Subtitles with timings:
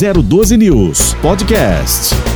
[0.00, 2.29] 012 News Podcast.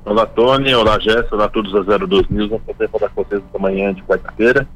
[0.06, 0.74] Olá, Tony.
[0.74, 1.34] Olá, Jéssica.
[1.34, 2.50] Olá todos da 02 News.
[2.50, 4.68] Vamos poder falar com vocês esta manhã de quarta-feira.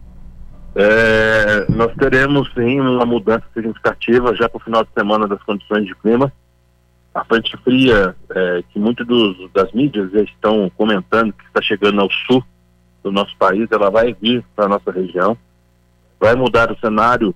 [0.75, 5.85] É, nós teremos, sim, uma mudança significativa já para o final de semana das condições
[5.85, 6.33] de clima.
[7.15, 9.07] A frente fria, é, que muitas
[9.53, 12.43] das mídias já estão comentando que está chegando ao sul
[13.03, 15.37] do nosso país, ela vai vir para a nossa região.
[16.19, 17.35] Vai mudar o cenário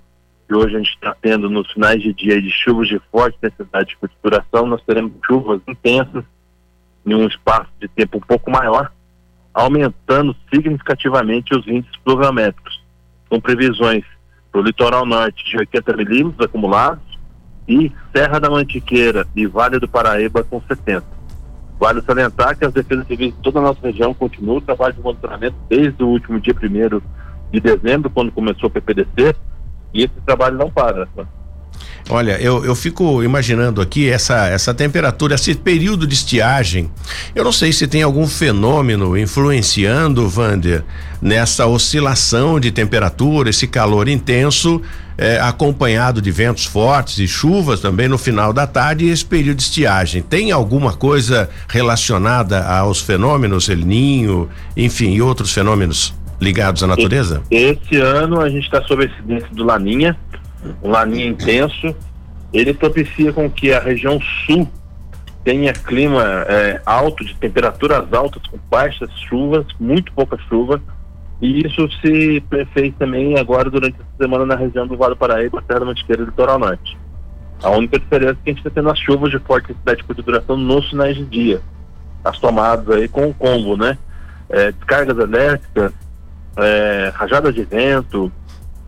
[0.48, 3.98] que hoje a gente está tendo nos finais de dia de chuvas de forte necessidade
[4.02, 4.66] de duração.
[4.66, 6.24] Nós teremos chuvas intensas
[7.04, 8.92] em um espaço de tempo um pouco maior,
[9.52, 12.82] aumentando significativamente os índices pluviométricos,
[13.28, 14.04] com previsões
[14.50, 17.18] para o litoral norte de 80 milímetros acumulados
[17.66, 21.04] e Serra da Mantiqueira e Vale do Paraíba com 70.
[21.78, 25.00] Vale salientar que as defesas civis de toda a nossa região continuam o trabalho de
[25.00, 27.00] monitoramento desde o último dia 1
[27.50, 29.34] de dezembro, quando começou o PPDC,
[29.92, 31.08] e esse trabalho não para.
[32.10, 36.90] Olha, eu, eu fico imaginando aqui essa, essa temperatura, esse período de estiagem.
[37.34, 40.84] Eu não sei se tem algum fenômeno influenciando, Vander,
[41.20, 44.82] nessa oscilação de temperatura, esse calor intenso,
[45.16, 49.62] eh, acompanhado de ventos fortes e chuvas também no final da tarde esse período de
[49.62, 50.22] estiagem.
[50.22, 57.42] Tem alguma coisa relacionada aos fenômenos El Ninho, enfim, e outros fenômenos ligados à natureza?
[57.50, 60.16] Esse ano a gente está sob a incidência do Laninha
[60.82, 61.94] um laninha intenso,
[62.52, 64.68] ele propicia com que a região sul
[65.44, 70.80] tenha clima é, alto, de temperaturas altas, com baixas chuvas, muito pouca chuva,
[71.40, 72.42] E isso se
[72.72, 76.22] fez também agora durante essa semana na região do Vale do Paraíba, Terra da Mantiqueira
[76.22, 76.96] e Litoral Norte.
[77.60, 80.22] A única diferença é que a gente está tendo as chuvas de forte intensidade de
[80.22, 81.60] duração nos finais de dia.
[82.24, 83.98] As tomadas aí com o combo, né?
[84.48, 85.92] É, descargas elétricas,
[86.56, 88.30] é, rajadas de vento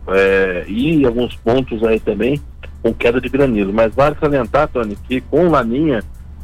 [0.07, 2.39] é, e alguns pontos aí também
[2.81, 3.73] com queda de granizo.
[3.73, 6.03] Mas vale salientar, Tony, que com Laninha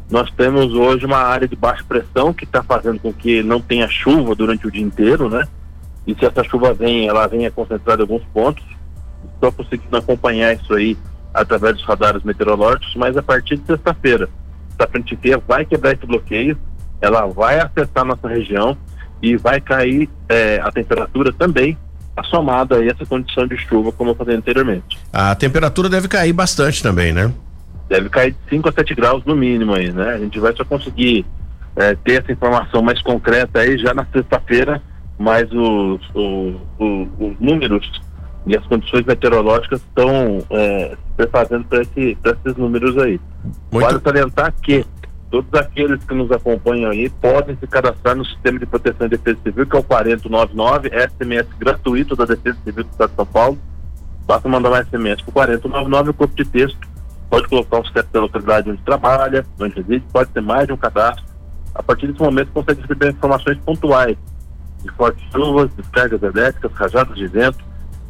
[0.10, 3.88] nós temos hoje uma área de baixa pressão que está fazendo com que não tenha
[3.88, 5.48] chuva durante o dia inteiro, né?
[6.06, 8.64] E se essa chuva vem, ela venha concentrada em alguns pontos.
[9.36, 10.98] Estou conseguindo acompanhar isso aí
[11.34, 14.28] através dos radares meteorológicos, mas a partir de sexta-feira,
[14.78, 16.58] essa frente fria vai quebrar esse bloqueio,
[17.00, 18.78] ela vai afetar nossa região
[19.22, 21.78] e vai cair é, a temperatura também,
[22.16, 24.98] assomada a essa condição de chuva, como eu falei anteriormente.
[25.12, 27.32] A temperatura deve cair bastante também, né?
[27.88, 30.14] Deve cair de 5 a 7 graus no mínimo aí, né?
[30.16, 31.26] A gente vai só conseguir
[31.76, 34.82] é, ter essa informação mais concreta aí já na sexta-feira,
[35.18, 38.02] mas os, os, os, os números
[38.46, 43.20] e as condições meteorológicas estão é, se prefazendo para esse, esses números aí.
[43.72, 43.86] Muito...
[43.86, 44.86] Vale salientar que
[45.32, 49.40] todos aqueles que nos acompanham aí podem se cadastrar no Sistema de Proteção e Defesa
[49.42, 53.58] Civil, que é o 4099, SMS gratuito da Defesa Civil do Estado de São Paulo.
[54.28, 56.92] Basta mandar um SMS para o 4099, o corpo de texto
[57.30, 60.78] pode colocar o CEP da localidade onde trabalha, onde reside, pode ter mais de um
[60.78, 61.24] cadastro.
[61.74, 64.18] A partir desse momento consegue receber informações pontuais
[64.84, 67.64] de fortes chuvas, descargas elétricas, rajadas de vento,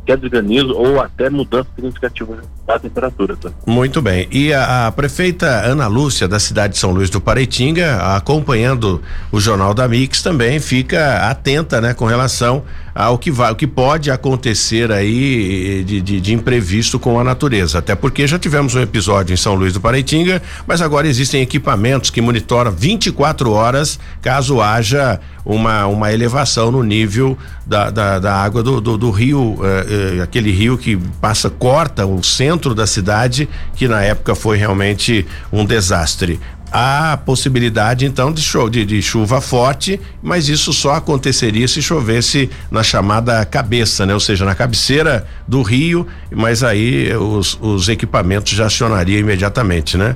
[0.08, 2.42] queda de granizo ou até mudança significativa
[2.74, 3.36] da temperatura.
[3.36, 3.52] Tá?
[3.66, 4.28] Muito bem.
[4.32, 9.02] E a, a, prefeita Ana Lúcia, da cidade de São Luís do Pareitinga, acompanhando
[9.32, 12.64] o Jornal da Mix, também fica atenta né, com relação
[12.94, 17.80] ao que vai, o que pode acontecer aí de, de, de, imprevisto com a natureza.
[17.80, 22.10] Até porque já tivemos um episódio em São Luís do Pareitinga, mas agora existem equipamentos
[22.10, 28.62] que monitoram 24 horas caso haja uma, uma elevação no nível da, da, da água
[28.62, 33.50] do, do, do rio, eh, eh, aquele rio que passa, corta o centro da cidade,
[33.75, 36.40] que na época foi realmente um desastre
[36.72, 42.50] há possibilidade então de, show, de, de, chuva forte, mas isso só aconteceria se chovesse
[42.72, 44.13] na chamada cabeça, né?
[44.13, 50.16] Ou seja, na cabeceira do rio, mas aí os, os equipamentos já acionariam imediatamente, né?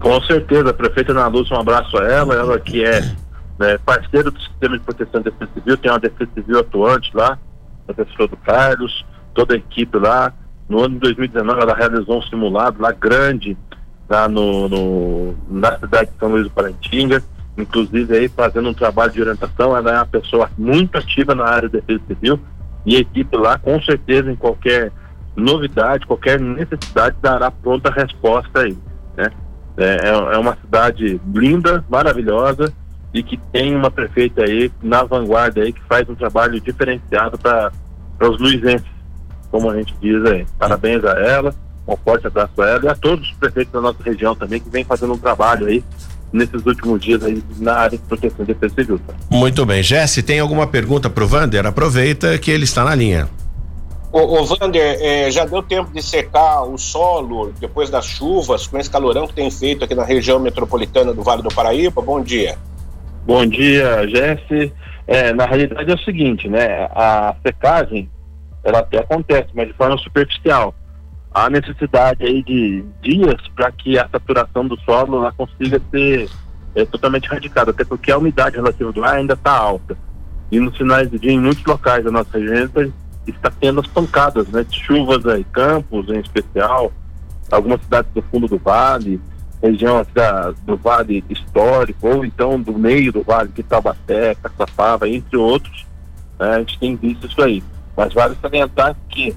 [0.00, 3.00] Com certeza, a prefeita Ana Lúcia, um abraço a ela, ela que é
[3.58, 7.38] né, parceira do sistema de proteção da defesa civil, tem uma defesa civil atuante lá,
[7.88, 10.32] a professor do Carlos, toda a equipe lá.
[10.70, 13.58] No ano de 2019 ela realizou um simulado lá grande,
[14.08, 17.20] lá no, no, na cidade de São Luís do Parantinga,
[17.58, 21.68] inclusive aí fazendo um trabalho de orientação, ela é uma pessoa muito ativa na área
[21.68, 22.38] de defesa civil
[22.86, 24.92] e a equipe lá com certeza em qualquer
[25.34, 28.78] novidade, qualquer necessidade dará pronta resposta aí,
[29.16, 29.28] né?
[29.76, 32.72] É, é, é uma cidade linda, maravilhosa
[33.12, 37.72] e que tem uma prefeita aí na vanguarda aí que faz um trabalho diferenciado para
[38.20, 38.99] os luizenses,
[39.50, 40.46] como a gente diz aí.
[40.58, 41.54] Parabéns a ela
[41.92, 44.70] um forte abraço a ela e a todos os prefeitos da nossa região também que
[44.70, 45.82] vem fazendo um trabalho aí
[46.32, 49.00] nesses últimos dias aí na área de proteção e defesa civil.
[49.06, 49.14] Tá?
[49.28, 49.82] Muito bem.
[49.82, 51.66] Jesse, tem alguma pergunta para o Vander?
[51.66, 53.28] Aproveita que ele está na linha.
[54.12, 58.78] Ô, ô Vander, é, já deu tempo de secar o solo depois das chuvas, com
[58.78, 62.00] esse calorão que tem feito aqui na região metropolitana do Vale do Paraíba?
[62.00, 62.56] Bom dia.
[63.24, 64.72] Bom dia, Jesse.
[65.06, 66.88] É, na realidade é o seguinte, né?
[66.92, 68.08] A secagem,
[68.62, 70.74] ela até acontece, mas de forma superficial
[71.32, 76.28] há necessidade aí de dias para que a saturação do solo ela consiga ser
[76.74, 79.96] é, totalmente radicada, até porque a umidade relativa do ar ainda está alta.
[80.50, 82.92] E nos finais de dia, em muitos locais da nossa região,
[83.26, 84.64] está tendo as pancadas, né?
[84.64, 86.92] De chuvas aí, campos em especial,
[87.50, 89.20] algumas cidades do fundo do vale,
[89.62, 95.36] região da, do vale histórico, ou então do meio do vale, que Taubaté, Caçapava, entre
[95.36, 95.86] outros,
[96.38, 96.56] né?
[96.56, 97.62] a gente tem visto isso aí.
[98.00, 99.36] Mas vale salientar que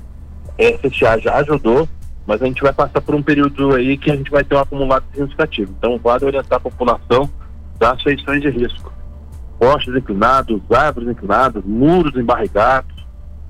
[0.57, 1.85] é, fechar já ajudou,
[2.25, 4.59] mas a gente vai passar por um período aí que a gente vai ter um
[4.59, 5.75] acumulado significativo.
[5.77, 7.29] Então, vale orientar a população
[7.77, 8.93] das feições de risco.
[9.59, 13.05] Postes inclinados, árvores inclinadas, muros embarrigados.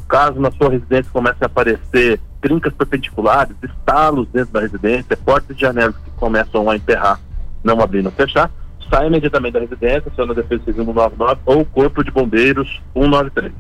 [0.08, 5.62] Caso na sua residência comece a aparecer trincas perpendiculares, estalos dentro da residência, portas de
[5.62, 7.20] janelas que começam a emperrar,
[7.63, 8.50] não abrir, não fechar,
[8.89, 13.53] saia imediatamente da residência, aciona a Defesa Civil 199 ou Corpo de Bombeiros 193.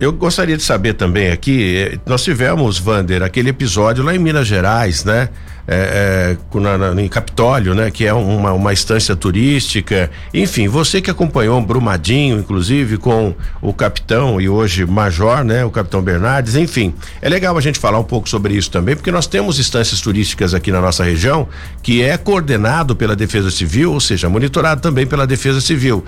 [0.00, 4.46] Eu gostaria de saber também aqui, eh, nós tivemos, Vander, aquele episódio lá em Minas
[4.46, 5.28] Gerais, né?
[5.68, 7.90] É, é, na, na, em Capitólio, né?
[7.90, 10.10] Que é uma, uma instância turística.
[10.32, 15.64] Enfim, você que acompanhou um Brumadinho, inclusive, com o capitão e hoje major, né?
[15.64, 16.94] O capitão Bernardes, enfim.
[17.20, 20.54] É legal a gente falar um pouco sobre isso também, porque nós temos instâncias turísticas
[20.54, 21.46] aqui na nossa região
[21.82, 26.04] que é coordenado pela Defesa Civil, ou seja, monitorado também pela Defesa Civil,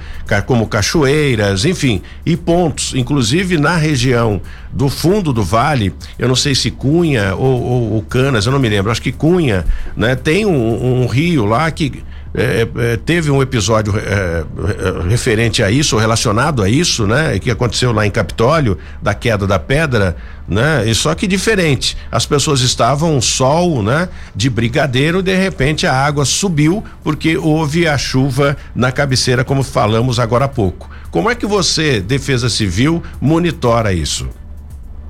[0.46, 4.40] como cachoeiras, enfim, e pontos, inclusive na região
[4.72, 8.58] do fundo do vale, eu não sei se Cunha ou, ou, ou Canas, eu não
[8.58, 9.49] me lembro, acho que Cunha,
[9.96, 10.14] né?
[10.14, 12.02] Tem um, um rio lá que
[12.32, 17.38] é, é, teve um episódio é, é, referente a isso, relacionado a isso, né?
[17.40, 20.16] Que aconteceu lá em Capitólio, da queda da pedra,
[20.46, 20.84] né?
[20.86, 21.96] E só que diferente.
[22.10, 24.08] As pessoas estavam sol, né?
[24.34, 30.20] De brigadeiro, de repente a água subiu porque houve a chuva na cabeceira, como falamos
[30.20, 30.88] agora há pouco.
[31.10, 34.28] Como é que você, Defesa Civil, monitora isso?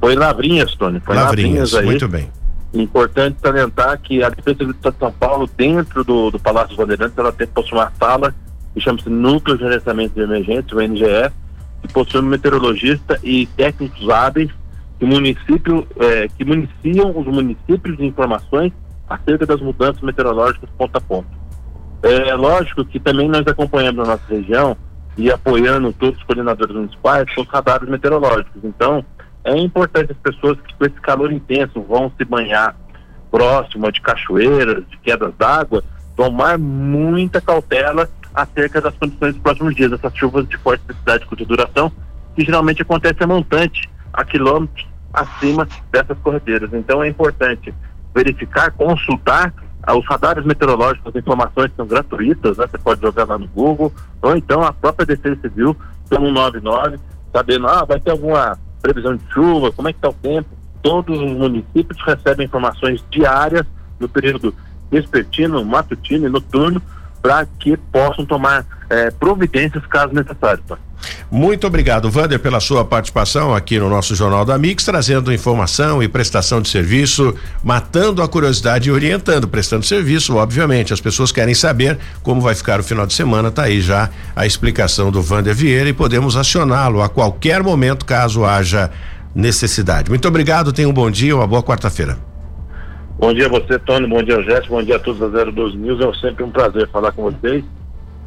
[0.01, 0.99] Foi Lavrinhas, Tony.
[1.01, 1.85] Foi Lavrinhas, Lavrinhas aí.
[1.85, 2.40] muito bem.
[2.73, 7.33] Importante salientar que a Defesa Civil de São Paulo, dentro do, do Palácio Bandeirantes, ela
[7.33, 8.35] tem possui uma sala
[8.73, 11.33] que chama-se Núcleo de Gerenciamento de Emergência, o NGE,
[11.83, 14.51] que possui um meteorologista e técnicos hábeis
[14.99, 18.73] que, município, eh, que municiam os municípios de informações
[19.09, 21.29] acerca das mudanças meteorológicas ponto a ponto.
[22.03, 24.77] É lógico que também nós acompanhamos a nossa região
[25.17, 28.63] e apoiando todos os coordenadores municipais com os radares meteorológicos.
[28.63, 29.05] Então,
[29.45, 32.77] é importante as pessoas que com esse calor intenso vão se banhar
[33.31, 35.83] próximo de cachoeiras, de quedas d'água,
[36.17, 41.45] tomar muita cautela acerca das condições dos próximos dias, essas chuvas de forte intensidade curta
[41.45, 41.93] duração,
[42.35, 46.73] que geralmente acontece a montante, a quilômetros acima dessas corredeiras.
[46.73, 47.75] Então é importante
[48.15, 49.53] verificar, consultar
[49.97, 52.67] os radares meteorológicos, as informações são gratuitas, né?
[52.71, 56.99] Você pode jogar lá no Google, ou então a própria Defesa Civil, 199,
[57.33, 60.49] sabendo, ah, vai ter alguma previsão de chuva, como é que está o tempo.
[60.83, 63.67] Todos os municípios recebem informações diárias
[63.99, 64.55] no período
[64.91, 66.83] vespertino, matutino e noturno
[67.23, 70.63] para que possam tomar eh, providências caso necessário.
[70.67, 70.77] Tá?
[71.31, 76.09] Muito obrigado, Vander, pela sua participação aqui no nosso Jornal da Mix, trazendo informação e
[76.09, 80.93] prestação de serviço, matando a curiosidade e orientando, prestando serviço, obviamente.
[80.93, 84.45] As pessoas querem saber como vai ficar o final de semana, tá aí já a
[84.45, 88.91] explicação do Vander Vieira e podemos acioná-lo a qualquer momento caso haja
[89.35, 90.11] necessidade.
[90.11, 92.19] Muito obrigado, tenha um bom dia, uma boa quarta-feira.
[93.19, 96.01] Bom dia a você, Tony, bom dia, Jéssica, bom dia a todos da 02 News,
[96.01, 97.63] é sempre um prazer falar com vocês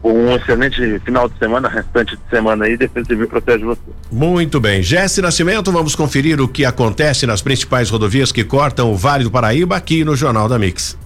[0.03, 3.81] um excelente final de semana, restante de semana aí, Defesa Civil protege você.
[4.12, 4.83] Muito bem.
[4.83, 9.31] Jesse Nascimento, vamos conferir o que acontece nas principais rodovias que cortam o Vale do
[9.31, 10.98] Paraíba aqui no Jornal da Mix.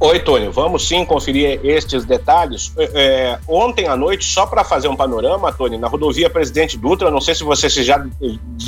[0.00, 2.72] Oi, Tônio, vamos sim conferir estes detalhes.
[2.76, 7.10] É, é ontem à noite, só para fazer um panorama, Tônio, na rodovia Presidente Dutra,
[7.10, 8.04] não sei se você se já,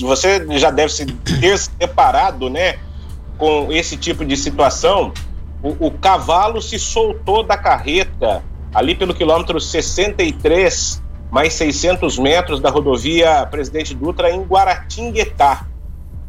[0.01, 2.79] você já deve se ter se deparado, né,
[3.39, 5.13] com esse tipo de situação
[5.63, 12.71] o, o cavalo se soltou da carreta ali pelo quilômetro 63, mais 600 metros da
[12.71, 15.67] rodovia Presidente Dutra em Guaratinguetá.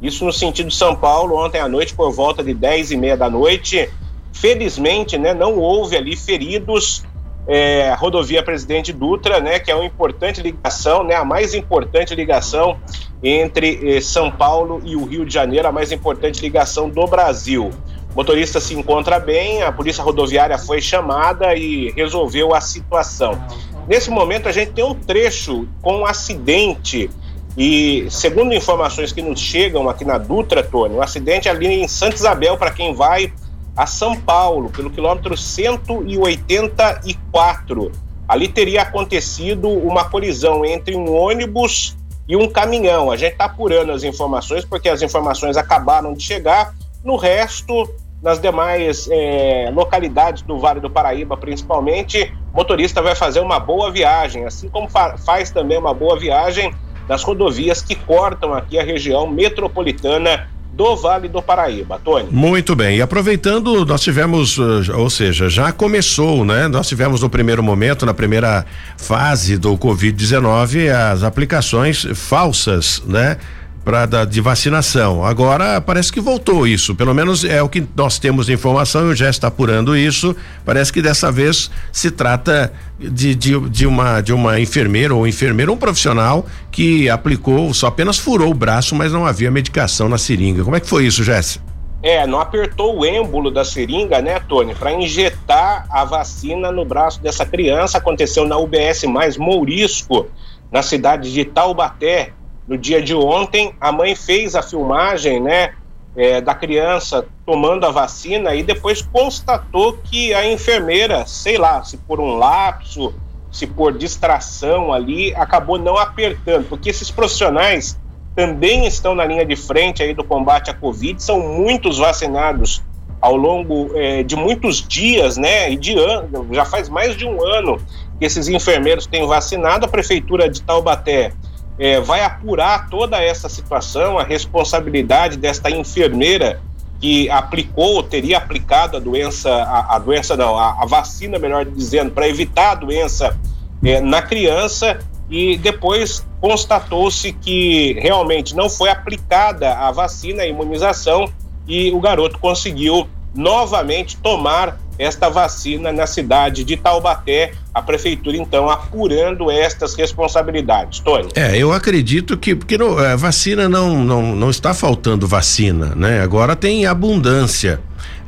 [0.02, 3.30] Isso no sentido São Paulo, ontem à noite, por volta de 10 e meia da
[3.30, 3.88] noite.
[4.34, 7.04] Felizmente, né, não houve ali feridos.
[7.48, 12.14] É, a rodovia Presidente Dutra, né, que é uma importante ligação, né, a mais importante
[12.14, 12.80] ligação
[13.24, 17.72] entre eh, São Paulo e o Rio de Janeiro, a mais importante ligação do Brasil.
[18.16, 23.42] Motorista se encontra bem, a polícia rodoviária foi chamada e resolveu a situação.
[23.88, 27.10] Nesse momento, a gente tem um trecho com um acidente.
[27.58, 31.86] E, segundo informações que nos chegam aqui na Dutra, Tony, o um acidente ali em
[31.88, 33.34] Santa Isabel, para quem vai
[33.76, 37.92] a São Paulo, pelo quilômetro 184.
[38.28, 43.12] Ali teria acontecido uma colisão entre um ônibus e um caminhão.
[43.12, 46.76] A gente está apurando as informações, porque as informações acabaram de chegar.
[47.04, 47.90] No resto,
[48.22, 53.92] nas demais é, localidades do Vale do Paraíba, principalmente, o motorista vai fazer uma boa
[53.92, 56.74] viagem, assim como fa faz também uma boa viagem
[57.10, 62.28] nas rodovias que cortam aqui a região metropolitana do Vale do Paraíba, Tony.
[62.32, 62.98] Muito bem.
[62.98, 66.68] E aproveitando, nós tivemos, eh, ou seja, já começou, né?
[66.68, 68.66] Nós tivemos no primeiro momento, na primeira
[68.98, 73.38] fase do Covid-19, as aplicações falsas, né?
[73.84, 75.26] Para de vacinação.
[75.26, 79.16] Agora parece que voltou isso, pelo menos é o que nós temos de informação, eu
[79.16, 80.36] já está apurando isso.
[80.64, 85.74] Parece que dessa vez se trata de, de, de uma de uma enfermeira ou enfermeiro,
[85.74, 90.64] um profissional que aplicou, só apenas furou o braço, mas não havia medicação na seringa.
[90.64, 91.72] Como é que foi isso, Jéssica?
[92.04, 97.22] É, não apertou o êmbolo da seringa, né, Tony, para injetar a vacina no braço
[97.22, 98.00] dessa criança.
[98.00, 100.28] Aconteceu na UBS mais Mourisco,
[100.72, 102.34] na cidade de Taubaté,
[102.68, 105.74] no dia de ontem, a mãe fez a filmagem, né?
[106.16, 111.98] é, da criança tomando a vacina e depois constatou que a enfermeira, sei lá, se
[111.98, 113.14] por um lapso,
[113.52, 117.98] se por distração ali, acabou não apertando, porque esses profissionais
[118.36, 122.82] também estão na linha de frente aí do combate à Covid, são muitos vacinados
[123.20, 127.46] ao longo é, de muitos dias, né, e de ano, já faz mais de um
[127.46, 127.78] ano
[128.18, 131.34] que esses enfermeiros têm vacinado, a prefeitura de Taubaté
[131.82, 136.62] é, vai apurar toda essa situação, a responsabilidade desta enfermeira
[137.00, 142.12] que aplicou, teria aplicado a doença, a, a doença não, a, a, vacina, melhor dizendo,
[142.12, 143.36] para evitar a doença
[143.84, 151.34] é, na criança e depois constatou-se que realmente não foi aplicada a vacina, a imunização
[151.68, 157.54] e o garoto conseguiu novamente tomar esta vacina na cidade de Taubaté.
[157.74, 161.00] A prefeitura, então, apurando estas responsabilidades.
[161.00, 161.30] Tony.
[161.34, 166.22] É, eu acredito que, porque não, a vacina não, não, não está faltando vacina, né?
[166.22, 167.80] Agora tem abundância.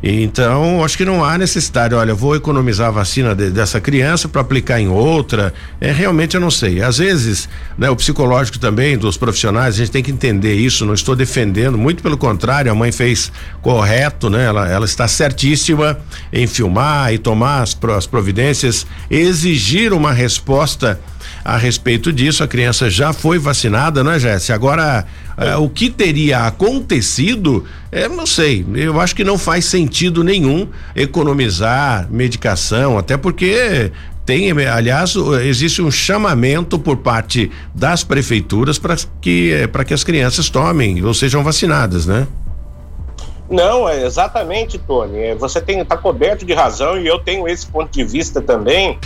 [0.06, 1.96] Então, acho que não há necessidade.
[1.96, 5.54] Olha, vou economizar a vacina de, dessa criança para aplicar em outra.
[5.80, 6.82] É realmente eu não sei.
[6.82, 10.86] Às vezes, né, o psicológico também dos profissionais, a gente tem que entender isso.
[10.86, 13.32] Não estou defendendo, muito pelo contrário, a mãe fez
[13.62, 14.44] correto, né?
[14.44, 15.98] Ela, ela está certíssima
[16.34, 21.00] em filmar e tomar as, as providências, exigir uma resposta
[21.44, 22.44] a respeito disso.
[22.44, 24.56] A criança já foi vacinada, né, Jéssica?
[24.56, 25.06] Agora,
[25.38, 28.66] é, o que teria acontecido, é, não sei.
[28.76, 33.92] Eu acho que não faz sentido nenhum economizar medicação, até porque
[34.26, 40.50] tem, aliás, existe um chamamento por parte das prefeituras para que para que as crianças
[40.50, 42.26] tomem ou sejam vacinadas, né?
[43.50, 45.20] Não, é exatamente, Tony.
[45.20, 48.98] É, você está coberto de razão e eu tenho esse ponto de vista também.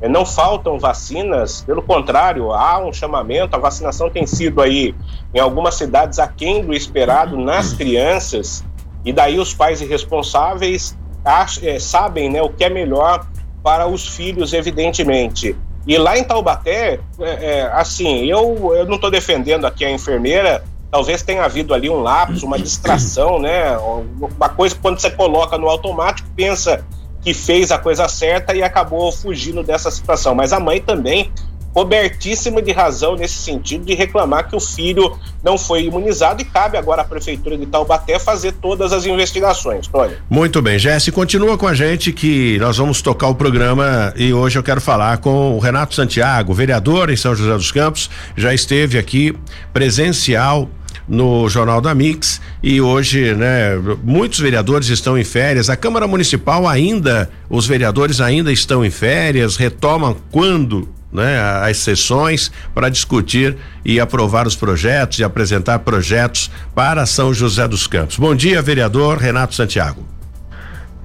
[0.00, 4.94] É, não faltam vacinas, pelo contrário, há um chamamento, a vacinação tem sido aí
[5.34, 8.62] em algumas cidades aquém do esperado nas crianças,
[9.04, 13.26] e daí os pais irresponsáveis ach, é, sabem né, o que é melhor
[13.62, 15.56] para os filhos, evidentemente.
[15.86, 20.62] E lá em Taubaté, é, é, assim, eu, eu não estou defendendo aqui a enfermeira,
[20.90, 23.76] talvez tenha havido ali um lapso, uma distração, né?
[23.78, 26.84] Uma coisa que quando você coloca no automático, pensa
[27.26, 30.32] que fez a coisa certa e acabou fugindo dessa situação.
[30.32, 31.32] Mas a mãe também
[31.74, 36.78] cobertíssima de razão nesse sentido de reclamar que o filho não foi imunizado e cabe
[36.78, 39.88] agora à prefeitura de Taubaté fazer todas as investigações.
[39.88, 40.14] Tony.
[40.30, 44.56] Muito bem, Jesse, continua com a gente que nós vamos tocar o programa e hoje
[44.56, 48.98] eu quero falar com o Renato Santiago, vereador em São José dos Campos, já esteve
[48.98, 49.36] aqui
[49.72, 50.70] presencial
[51.08, 55.70] no Jornal da Mix e hoje, né, muitos vereadores estão em férias.
[55.70, 62.50] A Câmara Municipal ainda, os vereadores ainda estão em férias, retomam quando né, as sessões
[62.74, 68.16] para discutir e aprovar os projetos e apresentar projetos para São José dos Campos.
[68.18, 70.04] Bom dia, vereador Renato Santiago.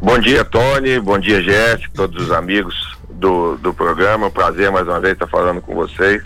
[0.01, 0.99] Bom dia, Tony.
[0.99, 2.75] Bom dia, Jéssica, todos os amigos
[3.11, 4.31] do, do programa.
[4.31, 6.23] Prazer mais uma vez estar falando com vocês.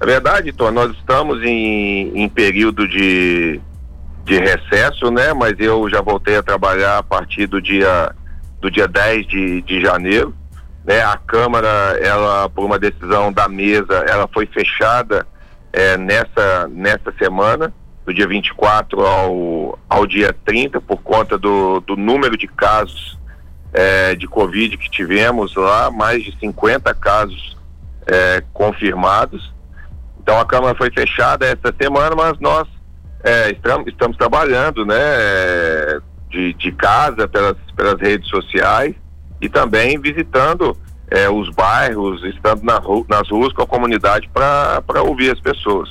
[0.00, 3.60] É verdade, Tom, nós estamos em, em período de,
[4.24, 5.34] de recesso, né?
[5.34, 8.14] Mas eu já voltei a trabalhar a partir do dia
[8.60, 10.34] do dia 10 de, de janeiro.
[10.84, 11.02] Né?
[11.02, 15.26] A Câmara, ela, por uma decisão da mesa, ela foi fechada
[15.72, 17.72] é, nessa, nessa semana,
[18.04, 23.18] do dia 24 ao, ao dia 30, por conta do, do número de casos
[23.72, 27.56] é, de Covid que tivemos lá, mais de 50 casos
[28.06, 29.52] é, confirmados.
[30.22, 32.68] Então a Câmara foi fechada essa semana, mas nós
[33.24, 34.96] é, estamos, estamos, trabalhando né,
[36.30, 38.94] de, de casa pelas, pelas redes sociais
[39.40, 40.76] e também visitando
[41.10, 45.90] é, os bairros, estando na nas ruas com a comunidade para ouvir as pessoas.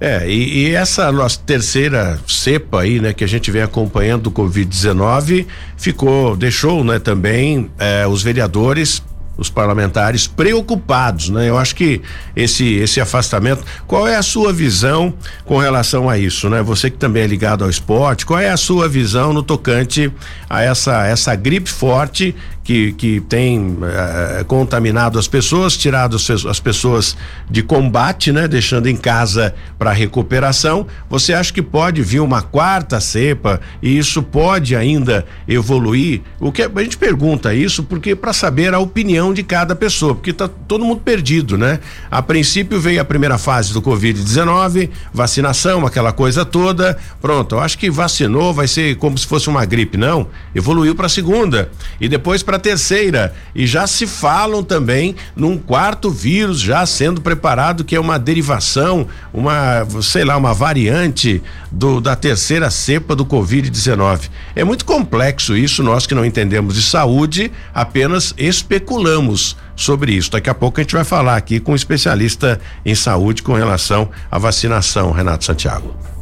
[0.00, 4.30] É, e, e, essa nossa terceira cepa aí, né, que a gente vem acompanhando do
[4.32, 5.46] Covid-19,
[5.76, 9.02] ficou, deixou, né, também é, os vereadores
[9.36, 11.48] os parlamentares preocupados, né?
[11.48, 12.00] Eu acho que
[12.36, 16.62] esse esse afastamento, qual é a sua visão com relação a isso, né?
[16.62, 20.12] Você que também é ligado ao esporte, qual é a sua visão no tocante
[20.48, 26.58] a essa essa gripe forte que, que tem eh, contaminado as pessoas, tirado as, as,
[26.58, 27.14] pessoas
[27.48, 28.48] de combate, né?
[28.48, 30.86] Deixando em casa para recuperação.
[31.10, 36.22] Você acha que pode vir uma quarta cepa e isso pode ainda evoluir?
[36.40, 40.32] O que a gente pergunta isso porque para saber a opinião de cada pessoa, porque
[40.32, 41.78] tá todo mundo perdido, né?
[42.10, 46.96] A princípio veio a primeira fase do Covid-19, vacinação, aquela coisa toda.
[47.20, 50.28] Pronto, eu acho que vacinou, vai ser como se fosse uma gripe, não?
[50.54, 55.16] Evoluiu para a segunda e depois para para a terceira e já se falam também
[55.34, 61.42] num quarto vírus já sendo preparado que é uma derivação, uma, sei lá, uma variante
[61.70, 64.30] do da terceira cepa do Covid-19.
[64.54, 70.30] É muito complexo isso, nós que não entendemos de saúde, apenas especulamos sobre isso.
[70.30, 74.08] Daqui a pouco a gente vai falar aqui com um especialista em saúde com relação
[74.30, 76.13] à vacinação, Renato Santiago.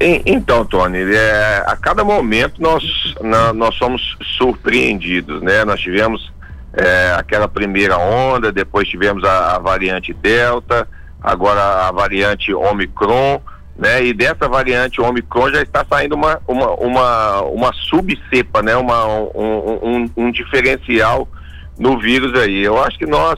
[0.00, 5.64] Então, Tony, é, a cada momento nós, na, nós somos surpreendidos, né?
[5.64, 6.32] Nós tivemos
[6.72, 10.88] é, aquela primeira onda, depois tivemos a, a, variante Delta,
[11.20, 13.40] agora a variante Omicron,
[13.76, 14.04] né?
[14.04, 18.76] E dessa variante Omicron já está saindo uma, uma, uma, uma subcepa, né?
[18.76, 21.26] Uma, um, um, um diferencial
[21.76, 22.62] no vírus aí.
[22.62, 23.36] Eu acho que nós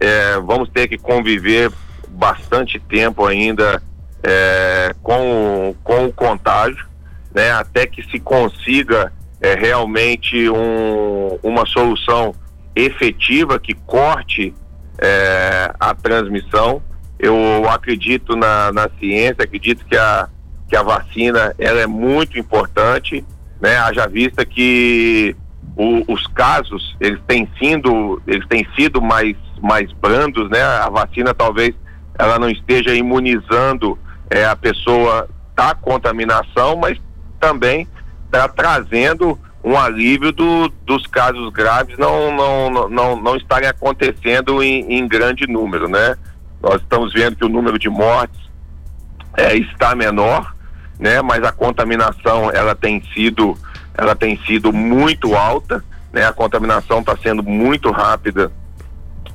[0.00, 1.70] é, vamos ter que conviver
[2.08, 3.82] bastante tempo ainda
[4.22, 6.86] é, com, com o contágio,
[7.34, 12.34] né, até que se consiga é, realmente um, uma solução
[12.74, 14.54] efetiva que corte
[14.98, 16.82] é, a transmissão.
[17.18, 20.28] Eu acredito na, na ciência, acredito que a,
[20.68, 23.24] que a vacina ela é muito importante,
[23.60, 23.76] né?
[23.78, 25.34] Haja vista que
[25.76, 30.62] o, os casos eles têm sido eles têm sido mais mais brandos, né?
[30.62, 31.74] A vacina talvez
[32.16, 33.98] ela não esteja imunizando
[34.30, 36.98] é, a pessoa da contaminação, mas
[37.40, 37.88] também
[38.26, 44.94] está trazendo um alívio do, dos casos graves não, não, não, não estarem acontecendo em,
[44.94, 46.16] em, grande número, né?
[46.62, 48.38] Nós estamos vendo que o número de mortes
[49.36, 50.54] é, está menor,
[50.98, 51.20] né?
[51.22, 53.56] Mas a contaminação ela tem sido
[53.94, 56.24] ela tem sido muito alta, né?
[56.24, 58.52] A contaminação está sendo muito rápida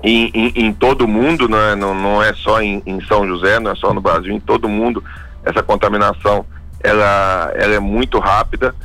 [0.03, 3.59] em, em, em todo mundo, não é, não, não é só em, em, São José,
[3.59, 5.01] não é só no Brasil, em todo mundo
[5.43, 6.45] essa contaminação
[6.81, 8.75] ela, ela é muito rápida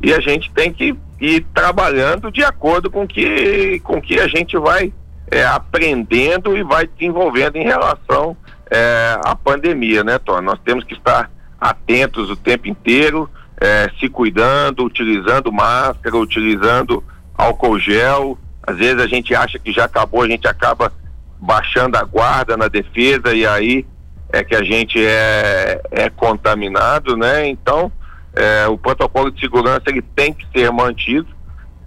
[0.00, 4.56] e a gente tem que ir trabalhando de acordo com que, com que a gente
[4.56, 4.92] vai
[5.30, 8.36] é, aprendendo e vai desenvolvendo em relação
[8.70, 10.46] é, à pandemia, né, Tony?
[10.46, 13.28] Nós temos que estar atentos o tempo inteiro,
[13.60, 17.02] é, se cuidando, utilizando máscara, utilizando
[17.36, 20.92] álcool gel, às vezes a gente acha que já acabou, a gente acaba
[21.40, 23.86] baixando a guarda na defesa e aí
[24.30, 27.48] é que a gente é, é contaminado, né?
[27.48, 27.90] Então,
[28.34, 31.28] é, o protocolo de segurança ele tem que ser mantido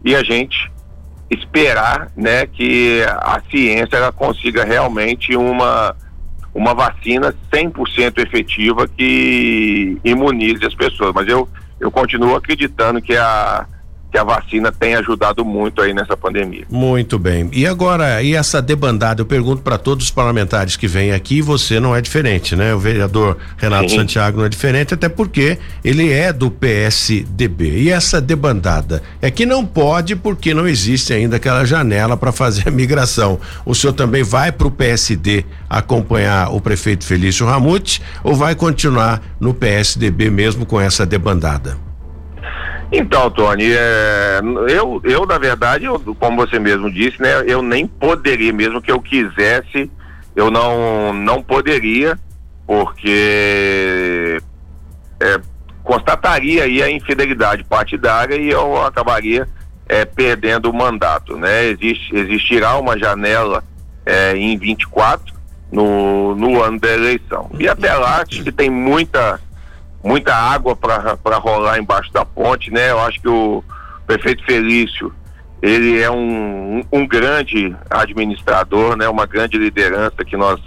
[0.03, 0.71] e a gente
[1.29, 5.95] esperar, né, que a ciência ela consiga realmente uma
[6.53, 11.13] uma vacina 100% efetiva que imunize as pessoas.
[11.13, 11.47] Mas eu
[11.79, 13.67] eu continuo acreditando que a
[14.11, 16.65] que a vacina tem ajudado muito aí nessa pandemia.
[16.69, 17.49] Muito bem.
[17.53, 21.79] E agora, e essa debandada, eu pergunto para todos os parlamentares que vêm aqui, você
[21.79, 22.75] não é diferente, né?
[22.75, 23.97] O vereador Renato Sim.
[23.97, 27.83] Santiago não é diferente, até porque ele é do PSDB.
[27.83, 32.67] E essa debandada é que não pode porque não existe ainda aquela janela para fazer
[32.67, 33.39] a migração.
[33.65, 39.21] O senhor também vai para o PSD acompanhar o prefeito Felício Ramute ou vai continuar
[39.39, 41.90] no PSDB mesmo com essa debandada?
[42.91, 47.87] Então, Tony, é, eu, eu, na verdade, eu, como você mesmo disse, né, eu nem
[47.87, 49.89] poderia, mesmo que eu quisesse,
[50.35, 52.19] eu não, não poderia,
[52.67, 54.41] porque
[55.21, 55.39] é,
[55.83, 59.47] constataria aí a infidelidade partidária e eu acabaria
[59.87, 61.65] é, perdendo o mandato, né?
[61.65, 63.63] Existe, existirá uma janela
[64.05, 65.33] é, em 24
[65.71, 67.49] no, no ano da eleição.
[67.59, 69.39] E até lá acho que tem muita
[70.03, 72.91] muita água para rolar embaixo da ponte, né?
[72.91, 73.63] Eu acho que o
[74.05, 75.13] prefeito Felício,
[75.61, 79.07] ele é um, um, grande administrador, né?
[79.07, 80.59] Uma grande liderança que nós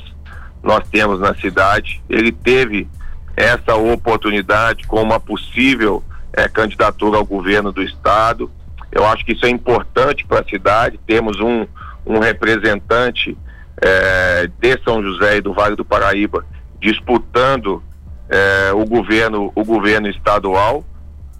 [0.62, 2.03] nós temos na cidade.
[2.09, 2.88] Ele teve
[3.37, 8.51] essa oportunidade com uma possível é, candidatura ao governo do estado.
[8.90, 10.99] Eu acho que isso é importante para a cidade.
[11.07, 11.66] Temos um,
[12.07, 13.37] um representante
[13.83, 16.47] é, de São José e do Vale do Paraíba
[16.81, 17.83] disputando
[18.35, 20.85] é, o governo o governo estadual.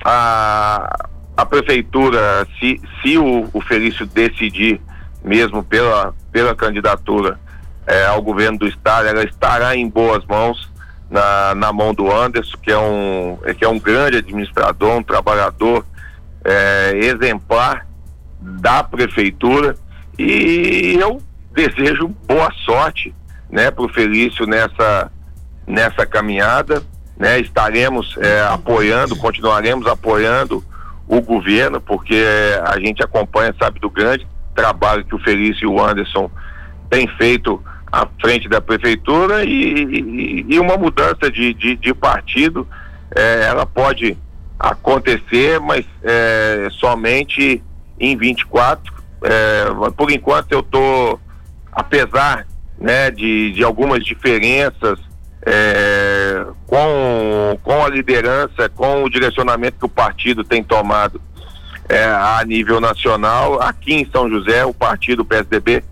[0.04, 4.80] A, a prefeitura se, se o, o Felício decidir
[5.24, 7.40] mesmo pela pela candidatura
[7.87, 10.70] é, ao governo do estado ela estará em boas mãos
[11.11, 15.85] na, na mão do Anderson que é um que é um grande administrador um trabalhador
[16.44, 17.87] é, exemplar
[18.40, 19.74] da prefeitura.
[20.18, 21.20] E eu
[21.52, 23.14] desejo boa sorte
[23.50, 25.11] né para o Felício nessa
[25.66, 26.83] nessa caminhada,
[27.16, 27.38] né?
[27.40, 30.64] Estaremos é, apoiando, continuaremos apoiando
[31.07, 32.24] o governo, porque
[32.64, 36.31] a gente acompanha, sabe, do grande trabalho que o Felício e o Anderson
[36.88, 42.66] têm feito à frente da prefeitura e, e, e uma mudança de, de, de partido,
[43.14, 44.16] é, ela pode
[44.59, 47.62] acontecer, mas é, somente
[47.98, 49.64] em 24 é,
[49.96, 51.18] por enquanto eu tô,
[51.72, 52.46] apesar
[52.79, 54.98] né, de, de algumas diferenças
[55.46, 61.20] é, com, com a liderança, com o direcionamento que o partido tem tomado
[61.88, 65.85] é, a nível nacional, aqui em São José, o partido PSDB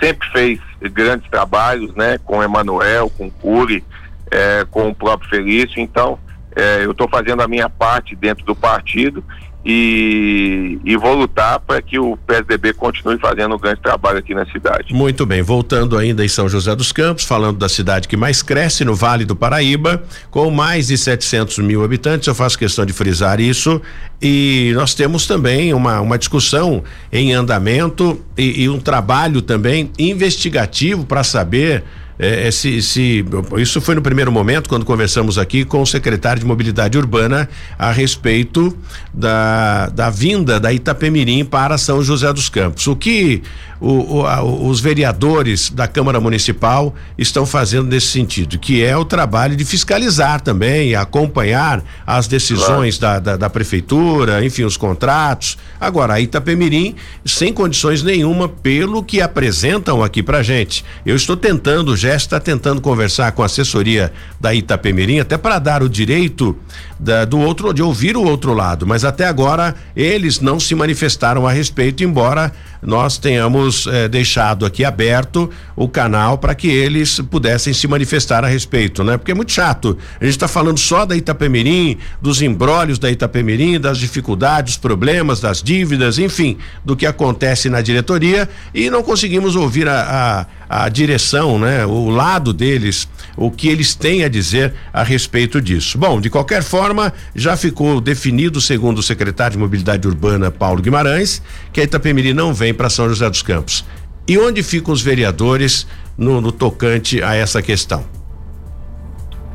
[0.00, 0.60] sempre fez
[0.92, 3.84] grandes trabalhos, né, com Emanuel, com Cury,
[4.30, 6.18] é, com o próprio Felício, então
[6.56, 9.22] é, eu estou fazendo a minha parte dentro do partido
[9.64, 14.46] e, e vou lutar para que o PSDB continue fazendo um grande trabalho aqui na
[14.46, 14.94] cidade.
[14.94, 18.84] Muito bem, voltando ainda em São José dos Campos, falando da cidade que mais cresce
[18.84, 23.40] no Vale do Paraíba, com mais de 700 mil habitantes, eu faço questão de frisar
[23.40, 23.80] isso.
[24.22, 31.04] E nós temos também uma, uma discussão em andamento e, e um trabalho também investigativo
[31.04, 31.84] para saber
[32.18, 33.24] é, é, se, se,
[33.58, 37.92] isso foi no primeiro momento, quando conversamos aqui com o secretário de Mobilidade Urbana a
[37.92, 38.76] respeito
[39.14, 42.86] da, da vinda da Itapemirim para São José dos Campos.
[42.88, 43.42] O que
[43.80, 49.04] o, o, a, os vereadores da Câmara Municipal estão fazendo nesse sentido, que é o
[49.04, 53.20] trabalho de fiscalizar também, acompanhar as decisões claro.
[53.20, 55.56] da, da, da, prefeitura, enfim, os contratos.
[55.80, 60.84] Agora, a Itapemirim, sem condições nenhuma, pelo que apresentam aqui pra gente.
[61.06, 65.82] Eu estou tentando, já está tentando conversar com a assessoria da Itapemirim, até para dar
[65.82, 66.56] o direito
[66.98, 71.46] da, do outro, de ouvir o outro lado, mas até agora eles não se manifestaram
[71.46, 77.72] a respeito, embora nós tenhamos eh, deixado aqui aberto o canal para que eles pudessem
[77.72, 79.16] se manifestar a respeito, né?
[79.16, 79.98] Porque é muito chato.
[80.20, 85.40] A gente está falando só da Itapemirim, dos embrólios da Itapemirim, das dificuldades, dos problemas,
[85.40, 90.88] das dívidas, enfim, do que acontece na diretoria e não conseguimos ouvir a, a, a
[90.88, 91.84] direção, né?
[91.84, 95.98] O lado deles, o que eles têm a dizer a respeito disso.
[95.98, 101.42] Bom, de qualquer forma, já ficou definido, segundo o secretário de Mobilidade Urbana, Paulo Guimarães,
[101.70, 103.84] que a Itapemirim não vem para São José dos Campos.
[104.26, 108.04] E onde ficam os vereadores no, no tocante a essa questão?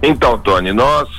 [0.01, 1.09] Então, Tony, nós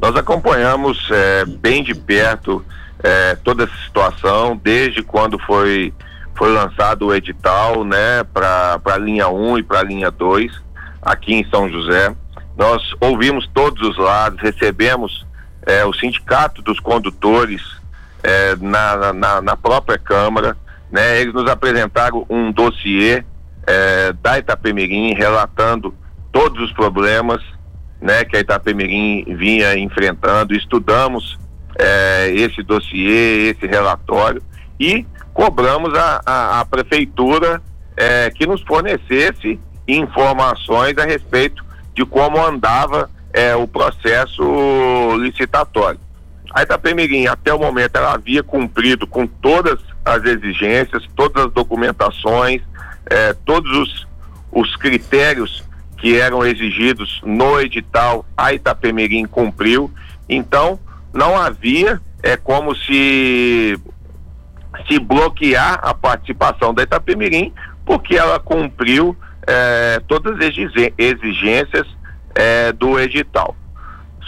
[0.00, 2.64] nós acompanhamos é, bem de perto
[3.02, 5.92] é, toda essa situação desde quando foi
[6.36, 10.50] foi lançado o edital, né, para a linha 1 e para a linha 2
[11.02, 12.14] aqui em São José.
[12.56, 15.26] Nós ouvimos todos os lados, recebemos
[15.66, 17.62] é, o sindicato dos condutores
[18.22, 20.56] é, na, na, na, própria Câmara,
[20.90, 21.20] né?
[21.20, 23.24] Eles nos apresentaram um dossiê
[23.66, 25.94] é, da Itapemirim relatando
[26.32, 27.42] todos os problemas,
[28.00, 28.24] né?
[28.24, 31.38] Que a Itapemirim vinha enfrentando, estudamos
[31.78, 34.42] é, esse dossiê, esse relatório
[34.78, 37.62] e cobramos a, a, a prefeitura
[37.96, 44.42] é, que nos fornecesse informações a respeito de como andava é, o processo
[45.18, 46.00] licitatório.
[46.52, 52.60] A Itapemirim, até o momento, ela havia cumprido com todas as exigências, todas as documentações,
[53.06, 54.08] é, todos os,
[54.50, 55.64] os critérios
[55.98, 59.90] que eram exigidos no edital, a Itapemirim cumpriu.
[60.28, 60.80] Então,
[61.12, 63.78] não havia é como se
[64.88, 67.52] se bloquear a participação da Itapemirim,
[67.84, 69.16] porque ela cumpriu
[69.46, 70.54] é, todas as
[70.96, 71.86] exigências
[72.34, 73.56] é, do edital.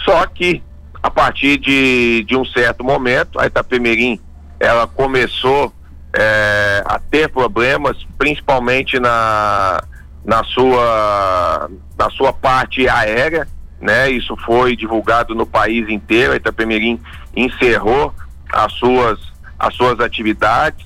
[0.03, 0.61] Só que
[1.01, 4.19] a partir de, de um certo momento, a Itapemirim
[4.59, 5.73] ela começou
[6.13, 9.83] é, a ter problemas, principalmente na,
[10.23, 13.47] na, sua, na sua parte aérea,
[13.81, 14.09] né?
[14.09, 16.31] Isso foi divulgado no país inteiro.
[16.31, 17.01] A Itapemirim
[17.35, 18.13] encerrou
[18.53, 19.19] as suas,
[19.59, 20.85] as suas atividades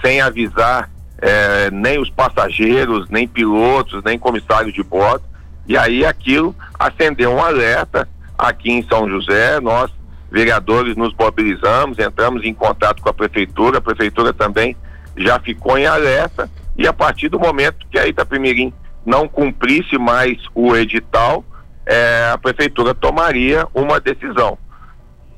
[0.00, 5.24] sem avisar é, nem os passageiros, nem pilotos, nem comissários de bordo.
[5.68, 9.60] E aí aquilo acendeu um alerta aqui em São José.
[9.60, 9.90] Nós,
[10.30, 13.78] vereadores, nos mobilizamos, entramos em contato com a prefeitura.
[13.78, 14.76] A prefeitura também
[15.16, 16.50] já ficou em alerta.
[16.76, 18.72] E a partir do momento que a Itapemirim
[19.04, 21.44] não cumprisse mais o edital,
[21.86, 24.58] é, a prefeitura tomaria uma decisão.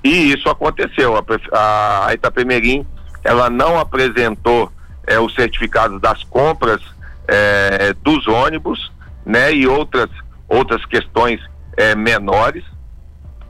[0.02, 1.14] E isso aconteceu.
[1.52, 2.86] A, a Itapemirim
[3.22, 4.72] ela não apresentou
[5.06, 6.80] é, os certificados das compras
[7.26, 8.90] é, dos ônibus,
[9.28, 10.08] né, e outras
[10.48, 11.38] outras questões
[11.76, 12.64] é, menores.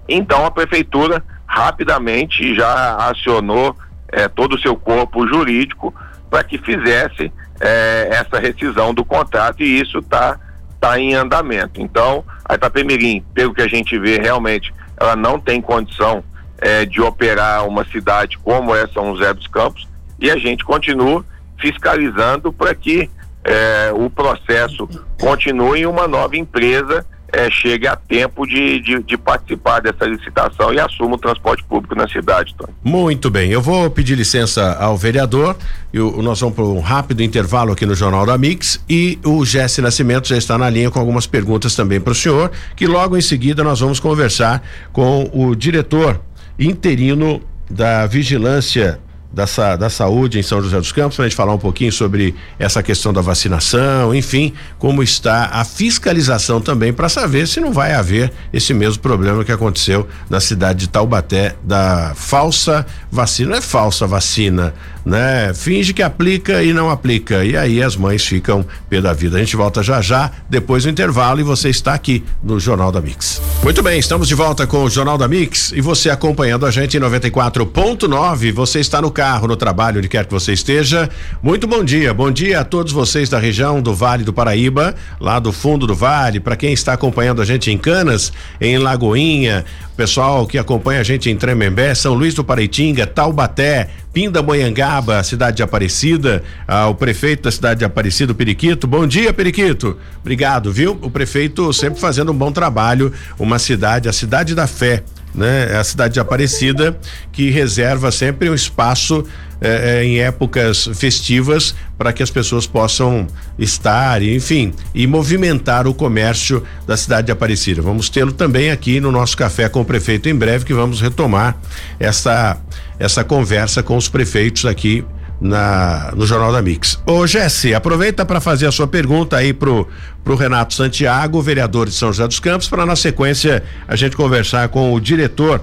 [0.08, 3.76] Então a prefeitura rapidamente já acionou
[4.08, 5.94] é, todo o seu corpo jurídico
[6.28, 10.40] para que fizesse é, essa rescisão do contrato e isso está
[10.80, 11.80] tá em andamento.
[11.80, 16.24] Então a Itapemirim, pelo que a gente vê realmente, ela não tem condição
[16.60, 19.86] é, de operar uma cidade como é São José dos Campos
[20.18, 21.24] e a gente continua
[21.56, 23.08] fiscalizando para que
[23.48, 24.86] é, o processo
[25.18, 30.72] continue e uma nova empresa é, chegue a tempo de, de, de, participar dessa licitação
[30.72, 32.54] e assuma o transporte público na cidade.
[32.54, 32.72] Tony.
[32.82, 35.56] Muito bem, eu vou pedir licença ao vereador,
[35.92, 39.44] e o, nós vamos para um rápido intervalo aqui no Jornal da Mix e o
[39.44, 43.16] Jesse Nascimento já está na linha com algumas perguntas também para o senhor, que logo
[43.16, 46.20] em seguida nós vamos conversar com o diretor
[46.58, 48.98] interino da Vigilância
[49.32, 52.34] da, da saúde em São José dos Campos, para a gente falar um pouquinho sobre
[52.58, 57.92] essa questão da vacinação, enfim, como está a fiscalização também, para saber se não vai
[57.92, 63.50] haver esse mesmo problema que aconteceu na cidade de Taubaté da falsa vacina.
[63.50, 64.74] Não é falsa vacina,
[65.08, 65.52] né?
[65.54, 67.44] Finge que aplica e não aplica.
[67.44, 69.36] E aí as mães ficam pé da vida.
[69.36, 73.00] A gente volta já já, depois do intervalo, e você está aqui no Jornal da
[73.00, 73.40] Mix.
[73.62, 76.96] Muito bem, estamos de volta com o Jornal da Mix e você acompanhando a gente
[76.96, 78.52] em 94.9.
[78.52, 81.08] Você está no carro, no trabalho, onde quer que você esteja.
[81.42, 82.12] Muito bom dia.
[82.12, 85.94] Bom dia a todos vocês da região do Vale do Paraíba, lá do fundo do
[85.94, 89.64] vale, para quem está acompanhando a gente em Canas, em Lagoinha,
[89.96, 95.62] pessoal que acompanha a gente em Tremembé, São Luís do Paraitinga, Taubaté, Pindamonhangaba, cidade de
[95.62, 98.84] Aparecida, ah, o prefeito da cidade de Aparecida, o Periquito.
[98.84, 99.96] Bom dia, Periquito.
[100.18, 100.98] Obrigado, viu?
[101.00, 105.68] O prefeito sempre fazendo um bom trabalho, uma cidade, a cidade da fé, né?
[105.70, 106.98] É a cidade de Aparecida
[107.30, 109.24] que reserva sempre um espaço
[109.60, 113.26] eh, eh, em épocas festivas para que as pessoas possam
[113.58, 117.82] estar, enfim, e movimentar o comércio da cidade de Aparecida.
[117.82, 121.56] Vamos tê-lo também aqui no nosso café com o prefeito em breve, que vamos retomar
[121.98, 122.56] essa
[123.00, 125.04] essa conversa com os prefeitos aqui
[125.40, 127.00] na no Jornal da Mix.
[127.04, 129.88] Ô Jesse, aproveita para fazer a sua pergunta aí pro
[130.22, 134.68] pro Renato Santiago, vereador de São José dos Campos, para na sequência a gente conversar
[134.68, 135.60] com o diretor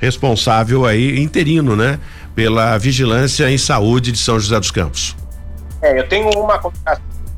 [0.00, 2.00] responsável aí interino, né,
[2.34, 5.16] pela vigilância em saúde de São José dos Campos.
[5.82, 6.60] É, eu tenho uma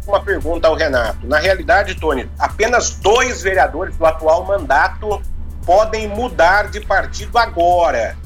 [0.07, 1.27] uma pergunta ao Renato.
[1.29, 5.23] Na realidade, Tony, apenas dois vereadores do atual mandato
[5.65, 8.17] podem mudar de partido agora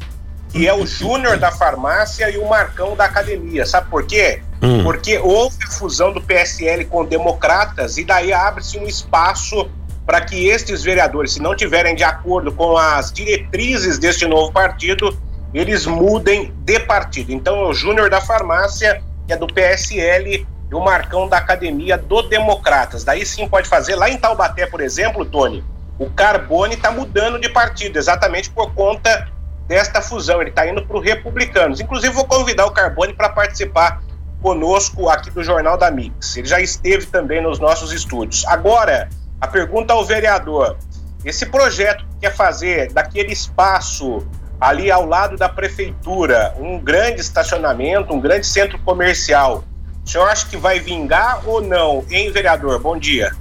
[0.57, 3.66] que é o Júnior da farmácia e o Marcão da academia.
[3.66, 4.42] Sabe por quê?
[4.62, 4.83] Hum.
[4.83, 9.68] Porque houve a fusão do PSL com democratas e daí abre-se um espaço
[10.07, 15.19] para que estes vereadores, se não tiverem de acordo com as diretrizes deste novo partido,
[15.53, 17.33] eles mudem de partido.
[17.33, 21.99] Então, é o Júnior da farmácia, que é do PSL, e o Marcão da academia
[21.99, 23.05] do Democratas.
[23.05, 23.97] Daí sim pode fazer.
[23.97, 25.64] Lá em Taubaté, por exemplo, Tony,
[25.99, 29.29] o Carbone está mudando de partido, exatamente por conta
[29.66, 30.40] desta fusão.
[30.40, 31.81] Ele está indo para os republicanos.
[31.81, 34.03] Inclusive, vou convidar o Carbone para participar
[34.42, 36.37] conosco aqui do Jornal da Mix.
[36.37, 38.45] Ele já esteve também nos nossos estúdios.
[38.47, 39.09] Agora,
[39.40, 40.77] a pergunta ao vereador:
[41.25, 44.27] esse projeto que quer fazer daquele espaço
[44.61, 49.64] ali ao lado da prefeitura, um grande estacionamento, um grande centro comercial,
[50.05, 52.79] o senhor acha que vai vingar ou não, hein, vereador?
[52.79, 53.33] Bom dia.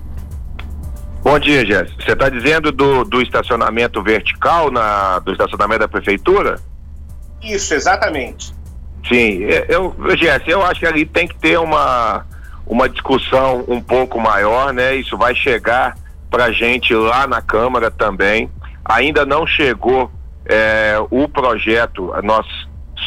[1.22, 2.04] Bom dia, Jéssica.
[2.04, 6.60] Você está dizendo do, do estacionamento vertical, na, do estacionamento da prefeitura?
[7.42, 8.54] Isso, exatamente.
[9.08, 12.26] Sim, eu, Jéssica, eu acho que ali tem que ter uma,
[12.66, 14.96] uma discussão um pouco maior, né?
[14.96, 15.96] Isso vai chegar
[16.30, 18.50] para gente lá na Câmara também.
[18.84, 20.12] Ainda não chegou
[20.46, 22.46] é, o projeto, nós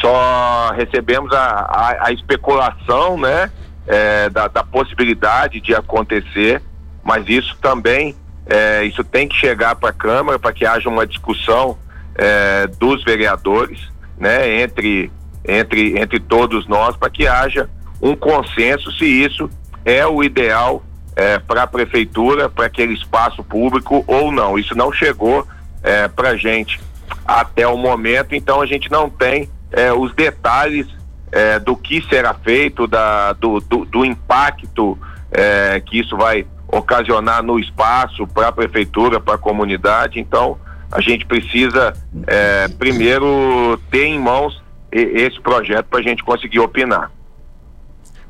[0.01, 3.51] só recebemos a, a, a especulação, né?
[3.87, 6.61] É, da, da possibilidade de acontecer
[7.09, 11.07] mas isso também é, isso tem que chegar para a Câmara para que haja uma
[11.07, 11.75] discussão
[12.15, 13.79] é, dos vereadores,
[14.17, 15.11] né, entre
[15.43, 17.69] entre entre todos nós para que haja
[18.01, 19.49] um consenso se isso
[19.83, 20.83] é o ideal
[21.15, 24.57] é, para a prefeitura, para aquele espaço público ou não.
[24.57, 25.45] Isso não chegou
[25.83, 26.79] é, para gente
[27.25, 30.87] até o momento, então a gente não tem é, os detalhes
[31.31, 34.97] é, do que será feito, da, do, do, do impacto
[35.31, 40.19] é, que isso vai ocasionar no espaço para a prefeitura, para a comunidade.
[40.19, 40.57] Então,
[40.91, 41.93] a gente precisa
[42.25, 47.11] é, primeiro ter em mãos esse projeto para a gente conseguir opinar.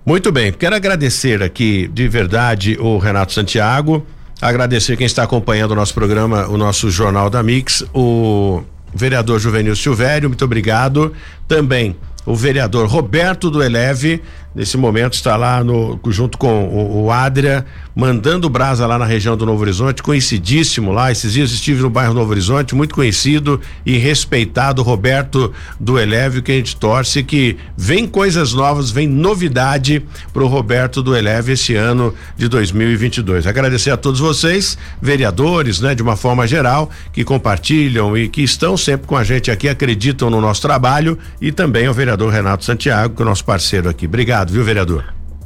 [0.05, 4.05] Muito bem, quero agradecer aqui de verdade o Renato Santiago,
[4.41, 9.75] agradecer quem está acompanhando o nosso programa, o nosso Jornal da Mix, o vereador Juvenil
[9.75, 11.13] Silvério, muito obrigado.
[11.47, 14.21] Também o vereador Roberto do Eleve,
[14.53, 19.35] nesse momento está lá no, junto com o, o Adria, mandando brasa lá na região
[19.35, 21.11] do Novo Horizonte, conhecidíssimo lá.
[21.11, 26.51] Esses dias estive no bairro Novo Horizonte, muito conhecido e respeitado, Roberto do Eleve, que
[26.51, 31.75] a gente torce que vem coisas novas, vem novidade para o Roberto do Eleve esse
[31.75, 33.45] ano de 2022.
[33.45, 38.77] Agradecer a todos vocês, vereadores, né, de uma forma geral, que compartilham e que estão
[38.77, 43.15] sempre com a gente aqui, acreditam no nosso trabalho e também ao vereador Renato Santiago,
[43.15, 44.05] que é o nosso parceiro aqui.
[44.05, 45.03] Obrigado, viu, vereador?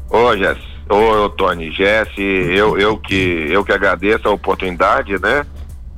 [0.09, 5.45] Ô, Jess, Ô, Tony, Jesse, eu, eu, que, eu que agradeço a oportunidade, né?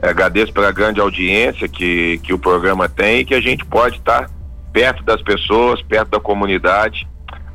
[0.01, 4.29] Agradeço pela grande audiência que, que o programa tem e que a gente pode estar
[4.71, 7.07] perto das pessoas, perto da comunidade,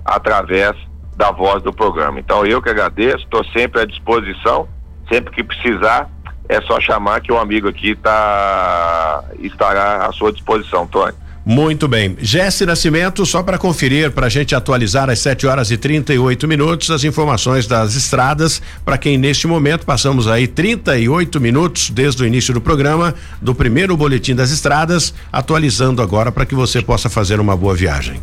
[0.04, 0.76] através
[1.16, 2.18] da voz do programa.
[2.18, 4.68] Então eu que agradeço, estou sempre à disposição,
[5.08, 6.10] sempre que precisar,
[6.48, 11.14] é só chamar que o amigo aqui tá, estará à sua disposição, Tony.
[11.44, 12.16] Muito bem.
[12.20, 16.90] Jesse Nascimento, só para conferir, para a gente atualizar às 7 horas e 38 minutos
[16.90, 22.52] as informações das estradas, para quem neste momento passamos aí 38 minutos desde o início
[22.52, 27.56] do programa, do primeiro boletim das estradas, atualizando agora para que você possa fazer uma
[27.56, 28.22] boa viagem.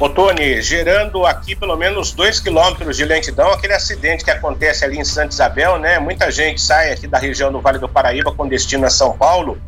[0.00, 4.98] Ô Tony, gerando aqui pelo menos dois quilômetros de lentidão, aquele acidente que acontece ali
[4.98, 5.98] em Santa Isabel, né?
[5.98, 9.58] Muita gente sai aqui da região do Vale do Paraíba com destino a São Paulo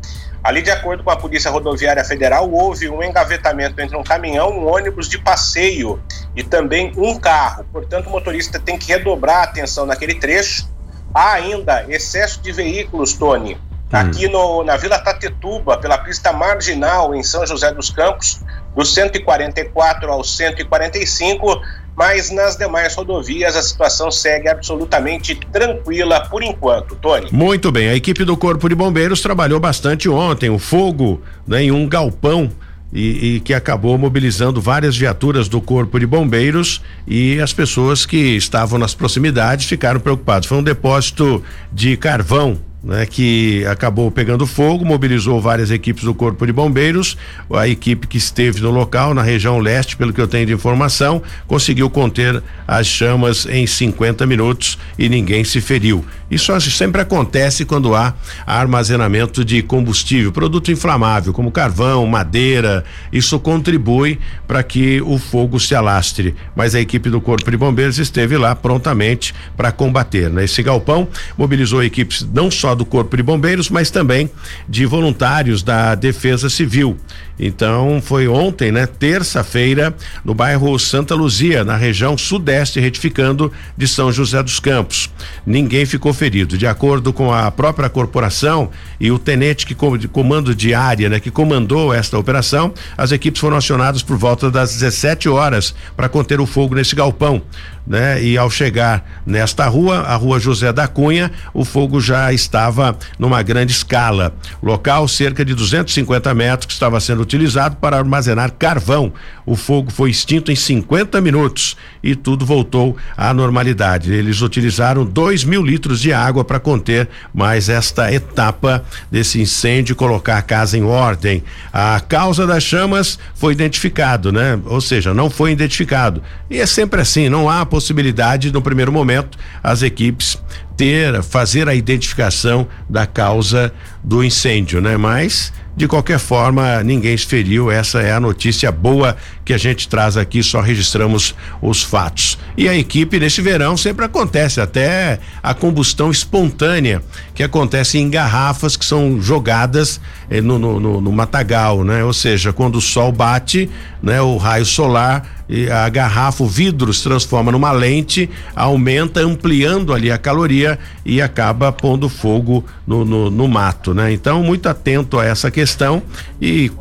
[0.43, 4.67] Ali, de acordo com a Polícia Rodoviária Federal, houve um engavetamento entre um caminhão, um
[4.67, 6.01] ônibus de passeio
[6.35, 7.65] e também um carro.
[7.71, 10.69] Portanto, o motorista tem que redobrar a atenção naquele trecho.
[11.13, 13.55] Há ainda excesso de veículos, Tony.
[13.55, 13.59] Hum.
[13.89, 18.41] Aqui no, na Vila Tatetuba, pela pista marginal em São José dos Campos,
[18.75, 21.61] do 144 ao 145,
[21.95, 27.27] mas nas demais rodovias a situação segue absolutamente tranquila por enquanto, Tony.
[27.31, 31.71] Muito bem, a equipe do Corpo de Bombeiros trabalhou bastante ontem, o fogo né, em
[31.71, 32.51] um galpão
[32.91, 38.35] e, e, que acabou mobilizando várias viaturas do Corpo de Bombeiros e as pessoas que
[38.35, 40.45] estavam nas proximidades ficaram preocupadas.
[40.45, 46.45] Foi um depósito de carvão né, que acabou pegando fogo, mobilizou várias equipes do Corpo
[46.45, 47.17] de Bombeiros.
[47.51, 51.21] A equipe que esteve no local, na região leste, pelo que eu tenho de informação,
[51.47, 56.03] conseguiu conter as chamas em 50 minutos e ninguém se feriu.
[56.33, 58.13] Isso sempre acontece quando há
[58.45, 62.83] armazenamento de combustível, produto inflamável, como carvão, madeira.
[63.11, 66.35] Isso contribui para que o fogo se alastre.
[66.55, 70.29] Mas a equipe do Corpo de Bombeiros esteve lá prontamente para combater.
[70.29, 70.45] Né?
[70.45, 71.07] Esse galpão
[71.37, 74.29] mobilizou equipes não só do Corpo de Bombeiros, mas também
[74.67, 76.97] de voluntários da Defesa Civil.
[77.39, 84.11] Então foi ontem, né, terça-feira, no bairro Santa Luzia, na região sudeste retificando de São
[84.11, 85.09] José dos Campos.
[85.45, 86.57] Ninguém ficou ferido.
[86.57, 88.69] De acordo com a própria corporação
[88.99, 89.75] e o tenente que
[90.07, 94.73] comando de área, né, que comandou esta operação, as equipes foram acionadas por volta das
[94.73, 97.41] 17 horas para conter o fogo nesse galpão
[97.85, 98.23] né?
[98.23, 103.41] E ao chegar nesta rua, a rua José da Cunha, o fogo já estava numa
[103.41, 104.33] grande escala.
[104.61, 109.13] Local cerca de 250 metros que estava sendo utilizado para armazenar carvão.
[109.45, 114.13] O fogo foi extinto em 50 minutos e tudo voltou à normalidade.
[114.13, 119.95] Eles utilizaram 2 mil litros de água para conter mais esta etapa desse incêndio e
[119.95, 121.43] colocar a casa em ordem.
[121.71, 124.59] A causa das chamas foi identificado, né?
[124.65, 126.21] Ou seja, não foi identificado.
[126.49, 130.37] E é sempre assim, não há possibilidade no primeiro momento as equipes
[130.77, 134.95] ter fazer a identificação da causa do incêndio, né?
[134.95, 137.71] Mas de qualquer forma, ninguém se feriu.
[137.71, 142.37] Essa é a notícia boa que a gente traz aqui, só registramos os fatos.
[142.57, 147.01] E a equipe nesse verão sempre acontece, até a combustão espontânea
[147.33, 152.03] que acontece em garrafas que são jogadas eh, no, no, no, no matagal, né?
[152.03, 153.69] Ou seja, quando o sol bate,
[154.01, 154.21] né?
[154.21, 160.11] O raio solar e a garrafa, o vidro se transforma numa lente, aumenta, ampliando ali
[160.11, 164.13] a caloria e acaba pondo fogo no, no, no mato, né?
[164.13, 166.01] Então, muito atento a essa questão
[166.41, 166.71] e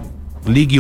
[0.47, 0.79] ligue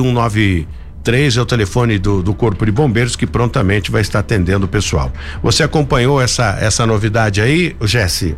[1.02, 4.68] 193 é o telefone do, do Corpo de Bombeiros que prontamente vai estar atendendo o
[4.68, 5.10] pessoal.
[5.42, 8.36] Você acompanhou essa essa novidade aí, Jesse?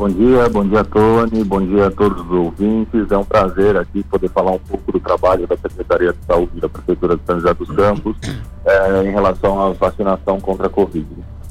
[0.00, 3.10] Bom dia, bom dia, Tony, bom dia a todos os ouvintes.
[3.10, 6.70] É um prazer aqui poder falar um pouco do trabalho da Secretaria de Saúde da
[6.70, 8.16] Prefeitura de São José dos Campos
[8.64, 11.06] é, em relação à vacinação contra a Covid.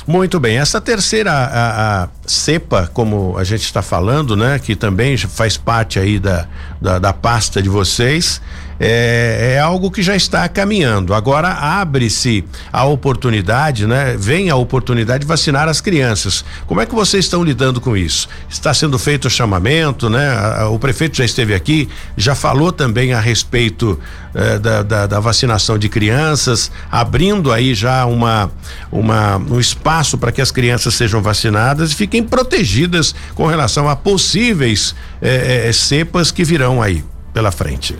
[0.07, 5.15] Muito bem, essa terceira a, a cepa, como a gente está falando, né, que também
[5.15, 6.47] faz parte aí da,
[6.81, 8.41] da, da pasta de vocês,
[8.79, 11.13] é, é, algo que já está caminhando.
[11.13, 14.15] Agora abre-se a oportunidade, né?
[14.17, 16.45] Vem a oportunidade de vacinar as crianças.
[16.65, 18.29] Como é que vocês estão lidando com isso?
[18.49, 20.63] Está sendo feito o chamamento, né?
[20.65, 23.99] O prefeito já esteve aqui, já falou também a respeito
[24.33, 28.51] eh, da, da, da, vacinação de crianças, abrindo aí já uma,
[28.91, 33.95] uma um espaço para que as crianças sejam vacinadas e fiquem protegidas com relação a
[33.95, 37.03] possíveis eh, eh, cepas que virão aí
[37.33, 37.97] pela frente.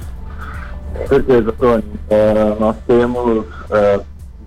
[0.99, 1.83] Com certeza, Tony.
[2.09, 4.01] É, nós temos, é,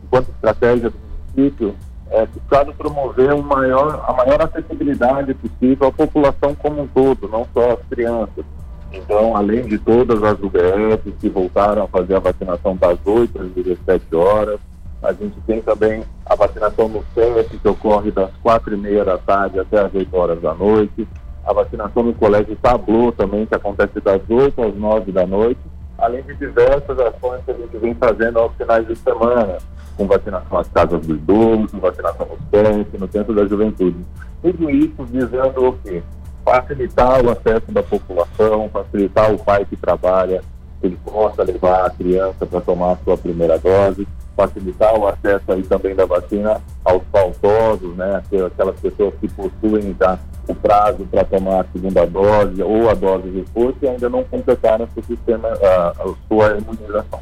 [0.04, 1.74] enquanto estratégia do município,
[2.10, 7.46] é, buscado promover um maior, a maior acessibilidade possível à população como um todo, não
[7.54, 8.44] só as crianças.
[8.92, 13.50] Então, além de todas as UBS que voltaram a fazer a vacinação das 8 às
[13.52, 14.60] 17 horas,
[15.02, 19.16] a gente tem também a vacinação no CEP, que ocorre das quatro e meia da
[19.16, 21.08] tarde até as 8 horas da noite.
[21.44, 25.71] A vacinação no Colégio Tablo também, que acontece das 8 às 9 da noite
[26.02, 29.58] além de diversas ações que a gente vem fazendo aos finais de semana,
[29.96, 34.04] com vacinação às casas dos idosos, vacinação nos pés, no centro da juventude.
[34.42, 36.02] Tudo isso visando o quê?
[36.44, 40.42] Facilitar o acesso da população, facilitar o pai que trabalha,
[40.80, 45.44] que ele possa levar a criança para tomar a sua primeira dose, facilitar o acesso
[45.48, 50.18] aí também da vacina aos faltosos, né, aquelas pessoas que possuem já
[50.48, 54.24] o prazo para tomar a segunda dose ou a dose de reforço e ainda não
[54.24, 57.20] completaram seu sistema, a, a sua imunização.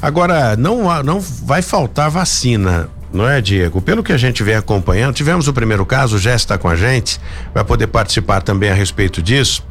[0.00, 3.80] Agora, não, não vai faltar vacina, não é, Diego?
[3.80, 6.76] Pelo que a gente vem acompanhando, tivemos o primeiro caso, o Jess está com a
[6.76, 7.20] gente,
[7.54, 9.64] vai poder participar também a respeito disso.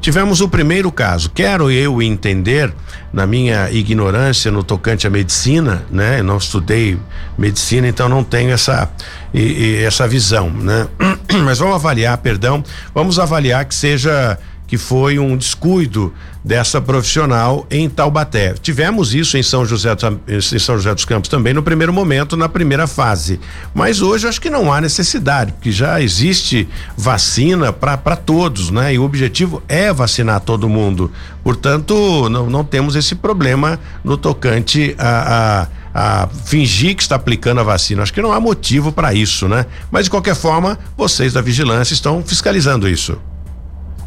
[0.00, 1.30] Tivemos o primeiro caso.
[1.30, 2.72] Quero eu entender,
[3.12, 6.20] na minha ignorância no tocante à medicina, né?
[6.20, 6.98] Eu não estudei
[7.36, 8.90] medicina, então não tenho essa
[9.32, 10.86] e, e essa visão, né?
[11.44, 12.62] Mas vamos avaliar, perdão,
[12.94, 14.38] vamos avaliar que seja
[14.68, 16.12] que foi um descuido
[16.44, 18.54] dessa profissional em Taubaté.
[18.60, 19.90] Tivemos isso em São José,
[20.28, 23.40] em São José dos Campos também no primeiro momento, na primeira fase.
[23.74, 28.94] Mas hoje acho que não há necessidade, porque já existe vacina para todos, né?
[28.94, 31.10] E o objetivo é vacinar todo mundo.
[31.42, 37.58] Portanto, não, não temos esse problema no tocante a, a a fingir que está aplicando
[37.60, 38.02] a vacina.
[38.02, 39.66] Acho que não há motivo para isso, né?
[39.90, 43.18] Mas de qualquer forma, vocês da vigilância estão fiscalizando isso.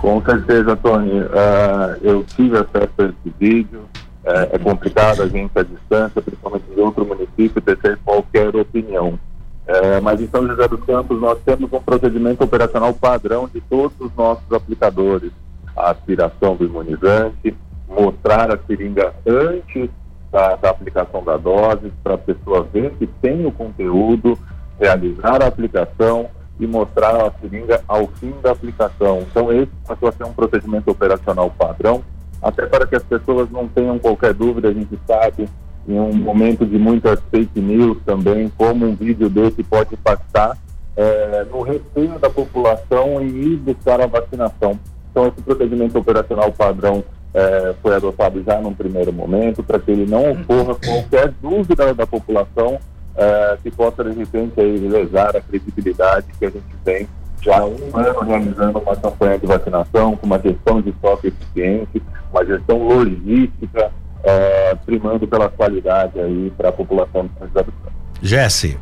[0.02, 1.22] Com certeza, Tony.
[1.22, 3.82] Uh, eu tive acesso a esse vídeo.
[4.26, 9.20] Uh, é complicado a gente à distância, principalmente em outro município, ter qualquer opinião.
[9.68, 13.96] Uh, mas em São José dos Campos nós temos um procedimento operacional padrão de todos
[14.00, 15.32] os nossos aplicadores.
[15.78, 17.56] A aspiração do imunizante,
[17.88, 19.88] mostrar a seringa antes
[20.32, 24.36] da, da aplicação da dose, para a pessoa ver que tem o conteúdo,
[24.80, 26.28] realizar a aplicação
[26.62, 29.26] e mostrar a seringa ao fim da aplicação.
[29.30, 32.04] Então, esse passou a ser um procedimento operacional padrão,
[32.40, 35.50] até para que as pessoas não tenham qualquer dúvida, a gente sabe,
[35.88, 40.56] em um momento de muitas fake news também, como um vídeo desse pode impactar
[40.96, 44.80] é, no receio da população em ir buscar a vacinação.
[45.10, 47.04] Então, esse procedimento operacional padrão
[47.34, 52.06] é, foi adotado já num primeiro momento, para que ele não ocorra qualquer dúvida da
[52.06, 52.80] população
[53.16, 57.08] é, que possa, de repente, aí, lesar a credibilidade que a gente tem
[57.42, 62.02] já há um ano realizando uma campanha de vacinação, com uma gestão de estoque eficiente,
[62.32, 63.92] uma gestão logística,
[64.24, 67.98] é, primando pela qualidade aí para a população dos habitantes.
[68.22, 68.80] Jesse.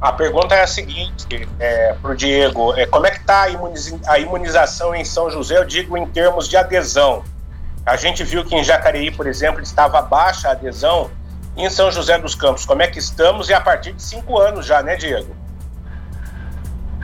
[0.00, 3.46] A pergunta é a seguinte é, para o Diego: é, como é que está
[4.08, 5.56] a imunização em São José?
[5.56, 7.22] Eu digo em termos de adesão.
[7.84, 11.08] A gente viu que em Jacareí, por exemplo, estava baixa a adesão.
[11.56, 13.48] Em São José dos Campos, como é que estamos?
[13.48, 15.34] E a partir de cinco anos já, né, Diego?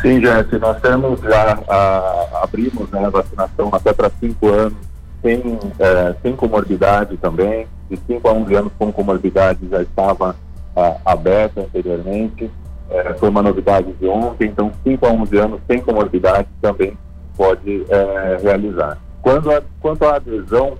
[0.01, 4.79] Sim, gente, nós temos já a, abrimos né, a vacinação até para cinco anos,
[5.23, 7.67] sem, é, sem comorbidade também.
[7.89, 10.35] De 5 a 11 anos com comorbidade já estava
[10.75, 12.51] a, aberta anteriormente
[12.93, 16.97] é, foi uma novidade de ontem, então 5 a 11 anos sem comorbidade também
[17.37, 18.99] pode é, realizar.
[19.23, 20.77] Quando a, quanto à adesão,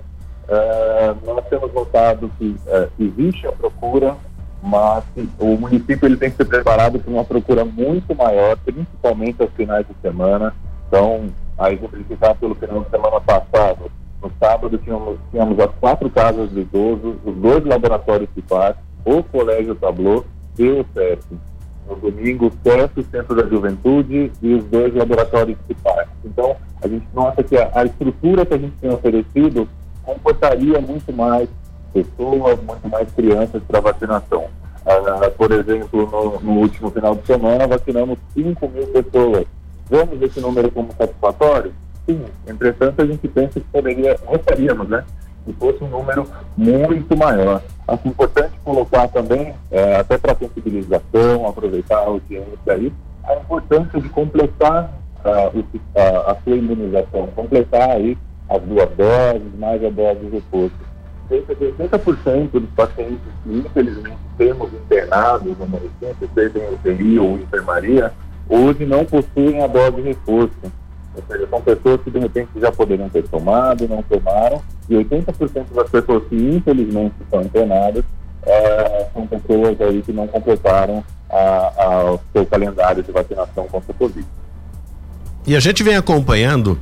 [0.53, 4.15] é, nós temos notado que é, existe a procura,
[4.61, 5.03] mas
[5.39, 9.85] o município ele tem que ser preparado para uma procura muito maior, principalmente aos finais
[9.85, 10.53] de semana.
[10.87, 13.91] Então, a exemplificar pelo final de semana passado,
[14.21, 18.75] no sábado tínhamos, tínhamos as quatro casas de idosos, os dois laboratórios paz,
[19.05, 20.23] o Colégio Tablô
[20.57, 21.23] e o CEP
[21.87, 26.07] no domingo, o o Centro da Juventude e os dois laboratórios municipais.
[26.23, 29.67] Então, a gente nota que a, a, estrutura que a gente tem oferecido
[30.03, 31.49] comportaria muito mais
[31.93, 34.45] pessoas, muito mais crianças para vacinação.
[34.85, 39.45] Uh, por exemplo, no, no, último final de semana, vacinamos 5 mil pessoas.
[39.89, 41.73] Vemos esse número como satisfatório?
[42.05, 42.25] Sim.
[42.47, 45.05] Entretanto, a gente pensa que poderia, gostaríamos, né?
[45.45, 46.25] que fosse um número
[46.55, 47.61] muito maior.
[47.87, 52.93] Acho importante colocar também, é, até para sensibilização, aproveitar a audiência aí,
[53.23, 54.93] a importância de completar
[55.25, 58.17] uh, o, a, a sua imunização, completar aí
[58.49, 60.93] as duas doses, mais a dose de reforço.
[61.29, 67.37] Cerca de 80% dos pacientes que infelizmente temos internados no município, seja em UTI ou
[67.37, 68.11] enfermaria,
[68.49, 70.71] hoje não possuem a dose de reforço.
[71.15, 75.73] Ou seja, são pessoas que de repente já poderiam ter tomado, não tomaram, e 80%
[75.73, 78.03] das pessoas que infelizmente estão internadas
[78.45, 81.03] é, são pessoas aí que não completaram
[82.13, 84.27] o seu calendário de vacinação contra o Covid.
[85.47, 86.79] E a gente vem acompanhando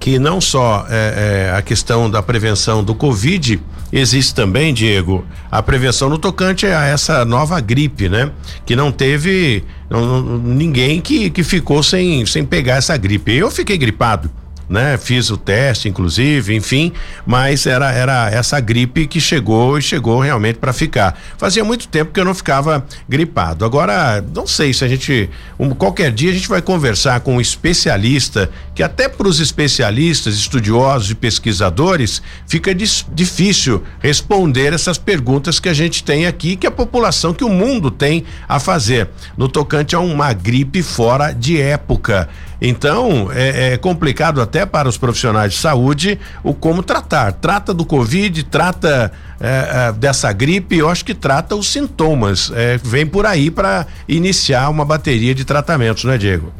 [0.00, 3.60] que não só é, é, a questão da prevenção do Covid,
[3.92, 8.32] existe também, Diego, a prevenção no tocante a essa nova gripe, né?
[8.64, 13.36] Que não teve não, ninguém que, que ficou sem, sem pegar essa gripe.
[13.36, 14.30] Eu fiquei gripado
[14.70, 14.96] né?
[14.96, 16.92] Fiz o teste, inclusive, enfim,
[17.26, 21.18] mas era, era essa gripe que chegou e chegou realmente para ficar.
[21.36, 23.64] Fazia muito tempo que eu não ficava gripado.
[23.64, 27.40] Agora, não sei se a gente, um, qualquer dia a gente vai conversar com um
[27.40, 35.58] especialista, que até para os especialistas, estudiosos e pesquisadores, fica dis, difícil responder essas perguntas
[35.58, 39.48] que a gente tem aqui, que a população, que o mundo tem a fazer, no
[39.48, 42.28] tocante a uma gripe fora de época.
[42.60, 47.32] Então, é, é, complicado até para os profissionais de saúde o como tratar.
[47.32, 52.52] Trata do Covid, trata é, é dessa gripe, eu acho que trata os sintomas.
[52.54, 56.52] É, vem por aí para iniciar uma bateria de tratamentos, não é, Diego?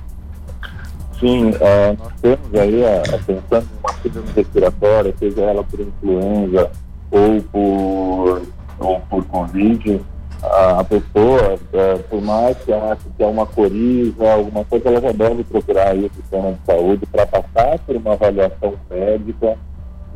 [1.19, 2.83] Sim, é, nós temos aí,
[3.27, 6.71] pensando em uma síndrome respiratória, seja ela por influenza
[7.11, 8.43] ou por,
[8.79, 10.01] ou por Covid,
[10.43, 15.13] a, pessoa, é, por mais que ache que é uma coriza, alguma coisa, ela já
[15.13, 19.57] deve procurar aí o sistema de saúde para passar por uma avaliação médica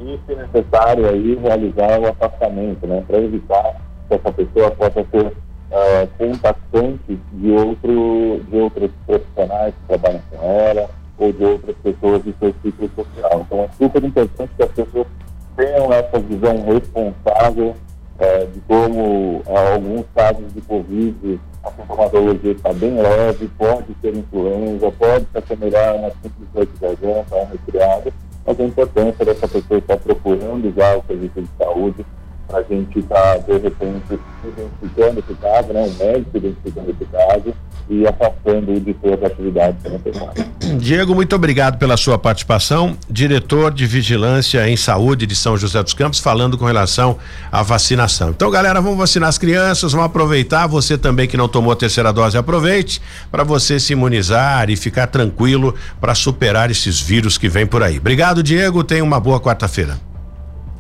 [0.01, 5.27] e, se necessário, aí realizar o afastamento, né, para evitar que essa pessoa possa ser
[5.27, 12.23] uh, contaktante de, outro, de outros profissionais que trabalham com ela ou de outras pessoas
[12.25, 13.47] de seu ciclo social.
[13.47, 15.07] Então, é super importante que as pessoas
[15.57, 17.77] tenham essa visão responsável
[18.19, 24.93] é, de como alguns casos de Covid, a sintomatologia está bem leve, pode ser influenza,
[24.93, 28.13] pode se assemelhar a uma simples de garganta, a um resfriado,
[28.47, 32.07] mas a importância dessa pessoa estar procurando já o serviço de saúde
[32.53, 37.55] a gente estar, tá, de repente, identificando esse caso, né, um médico identificando esse caso
[37.89, 40.47] e afastando de toda a atividade pecuária.
[40.79, 42.97] Diego, muito obrigado pela sua participação.
[43.09, 47.19] Diretor de Vigilância em Saúde de São José dos Campos, falando com relação
[47.53, 48.31] à vacinação.
[48.31, 50.67] Então, galera, vamos vacinar as crianças, vamos aproveitar.
[50.67, 55.07] Você também que não tomou a terceira dose, aproveite para você se imunizar e ficar
[55.07, 57.99] tranquilo para superar esses vírus que vêm por aí.
[57.99, 58.83] Obrigado, Diego.
[58.83, 60.14] Tenha uma boa quarta-feira.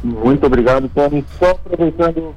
[0.02, 1.24] Muito obrigado, Tony.
[1.38, 2.34] Só aproveitando uh,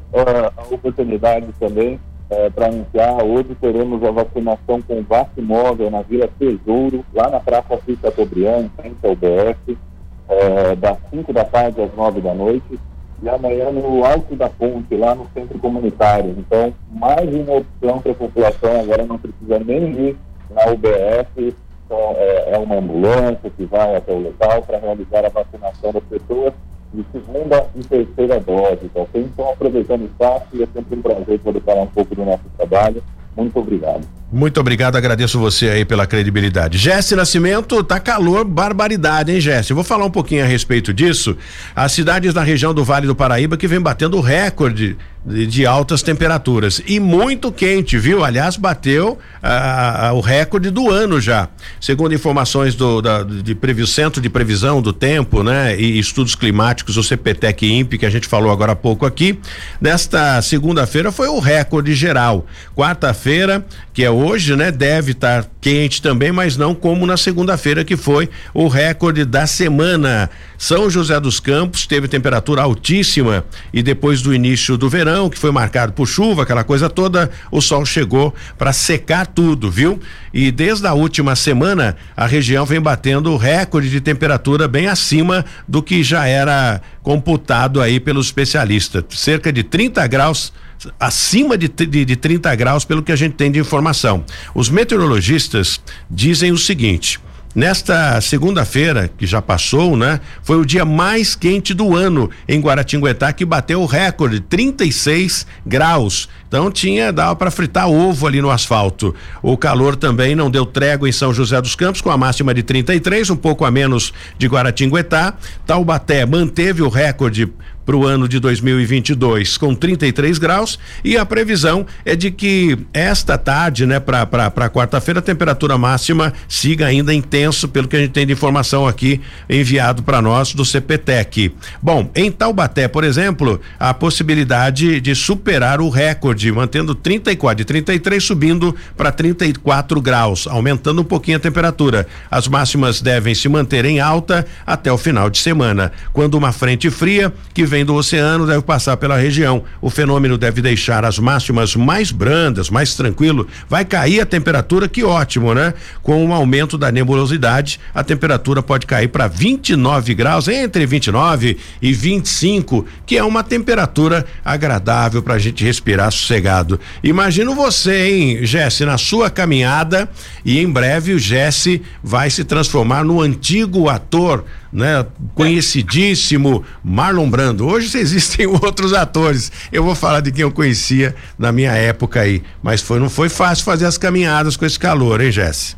[0.55, 1.99] a oportunidade também
[2.29, 7.77] uh, para anunciar, hoje teremos a vacinação com Vacimóvel na Vila Tesouro, lá na Praça
[7.85, 12.79] Fica Tobriano, frente ao BF, uh, das 5 da tarde às 9 da noite,
[13.21, 16.35] e amanhã no Alto da Ponte, lá no Centro Comunitário.
[16.37, 20.17] Então, mais uma opção para a população, agora não precisa nem ir
[20.51, 21.53] na UBS,
[21.85, 26.03] então, é, é uma ambulância que vai até o local para realizar a vacinação das
[26.03, 26.53] pessoas
[26.93, 29.21] de segunda e terceira dose, tá ok?
[29.21, 33.03] Então, aproveitando o espaço, é sempre um prazer poder falar um pouco do nosso trabalho.
[33.35, 34.07] Muito obrigado.
[34.29, 36.77] Muito obrigado, agradeço você aí pela credibilidade.
[36.77, 39.71] Jesse Nascimento, tá calor, barbaridade, hein, Jesse?
[39.71, 41.37] Vou falar um pouquinho a respeito disso.
[41.73, 44.97] As cidades na região do Vale do Paraíba que vem batendo recorde
[45.27, 48.23] de, altas temperaturas e muito quente, viu?
[48.23, 51.49] Aliás, bateu ah, o recorde do ano já.
[51.81, 55.77] Segundo informações do da, de previ, Centro de Previsão do Tempo, né?
[55.77, 59.39] E Estudos Climáticos, o CPTEC INPE, que a gente falou agora há pouco aqui,
[59.81, 62.45] nesta segunda-feira foi o recorde geral.
[62.75, 63.65] Quarta-feira,
[63.97, 64.69] que é hoje, né?
[64.69, 70.29] Deve estar quente também, mas não como na segunda-feira que foi o recorde da semana.
[70.55, 73.43] São José dos Campos teve temperatura altíssima
[73.73, 77.59] e depois do início do verão, que foi marcado por chuva, aquela coisa toda, o
[77.59, 79.99] sol chegou para secar tudo, viu?
[80.31, 85.81] E desde a última semana, a região vem batendo recorde de temperatura bem acima do
[85.81, 90.53] que já era computado aí pelos especialistas, cerca de 30 graus
[90.99, 94.23] acima de, de, de 30 graus, pelo que a gente tem de informação.
[94.53, 97.19] Os meteorologistas dizem o seguinte:
[97.57, 100.19] Nesta segunda-feira, que já passou, né?
[100.43, 106.29] Foi o dia mais quente do ano em Guaratinguetá, que bateu o recorde, 36 graus.
[106.47, 109.15] Então tinha, dava para fritar ovo ali no asfalto.
[109.41, 112.61] O calor também não deu trégua em São José dos Campos, com a máxima de
[112.61, 115.33] 33, um pouco a menos de Guaratinguetá.
[115.65, 117.51] Taubaté manteve o recorde
[117.87, 123.37] para o ano de 2022 com 33 graus e a previsão é de que esta
[123.37, 128.27] tarde, né, para quarta-feira, a temperatura máxima siga ainda intenso, pelo que a gente tem
[128.27, 131.53] de informação aqui enviado para nós do CPTEC.
[131.81, 138.21] Bom, em Taubaté, por exemplo, a possibilidade de superar o recorde, mantendo 34 de 33
[138.21, 142.05] subindo para 34 graus, aumentando um pouquinho a temperatura.
[142.29, 146.89] As máximas devem se manter em alta até o final de semana, quando uma frente
[146.89, 149.63] fria que vem vem do oceano deve passar pela região.
[149.79, 153.47] O fenômeno deve deixar as máximas mais brandas, mais tranquilo.
[153.69, 155.75] Vai cair a temperatura, que ótimo, né?
[156.01, 161.57] Com o um aumento da nebulosidade, a temperatura pode cair para 29 graus, entre 29
[161.79, 166.79] e 25, que é uma temperatura agradável para a gente respirar sossegado.
[167.03, 170.09] Imagino você, hein, Jesse, na sua caminhada
[170.43, 175.05] e em breve o Jesse vai se transformar no antigo ator né?
[175.33, 177.66] Conhecidíssimo Marlon Brando.
[177.67, 179.51] Hoje existem outros atores.
[179.73, 183.27] Eu vou falar de quem eu conhecia na minha época aí, mas foi não foi
[183.27, 185.75] fácil fazer as caminhadas com esse calor, hein, Jesse?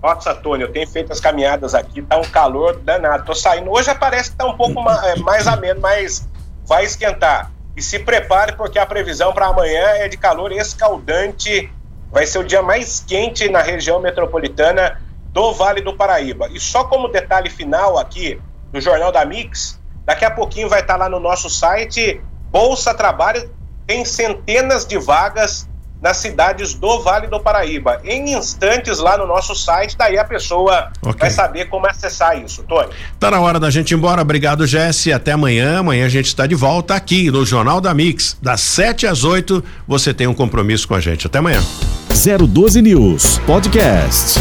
[0.00, 3.24] Nossa, Tony, eu tenho feito as caminhadas aqui, tá um calor danado.
[3.24, 3.68] Tô saindo.
[3.68, 6.24] Hoje parece que tá um pouco mais, é, mais ameno, mas
[6.68, 7.50] vai esquentar.
[7.76, 11.68] E se prepare porque a previsão para amanhã é de calor escaldante.
[12.12, 15.00] Vai ser o dia mais quente na região metropolitana
[15.32, 16.46] do Vale do Paraíba.
[16.52, 20.96] E só como detalhe final aqui do Jornal da Mix, daqui a pouquinho vai estar
[20.96, 23.50] lá no nosso site Bolsa Trabalho
[23.86, 25.68] tem centenas de vagas
[26.00, 27.98] nas cidades do Vale do Paraíba.
[28.04, 31.18] Em instantes lá no nosso site, daí a pessoa okay.
[31.18, 32.90] vai saber como acessar isso, Tony.
[33.18, 34.20] Tá na hora da gente ir embora.
[34.20, 35.12] Obrigado, Jesse.
[35.12, 35.78] Até amanhã.
[35.78, 39.64] Amanhã a gente está de volta aqui no Jornal da Mix, das 7 às 8.
[39.88, 41.26] Você tem um compromisso com a gente.
[41.26, 41.62] Até amanhã.
[42.10, 44.38] 012 News Podcast.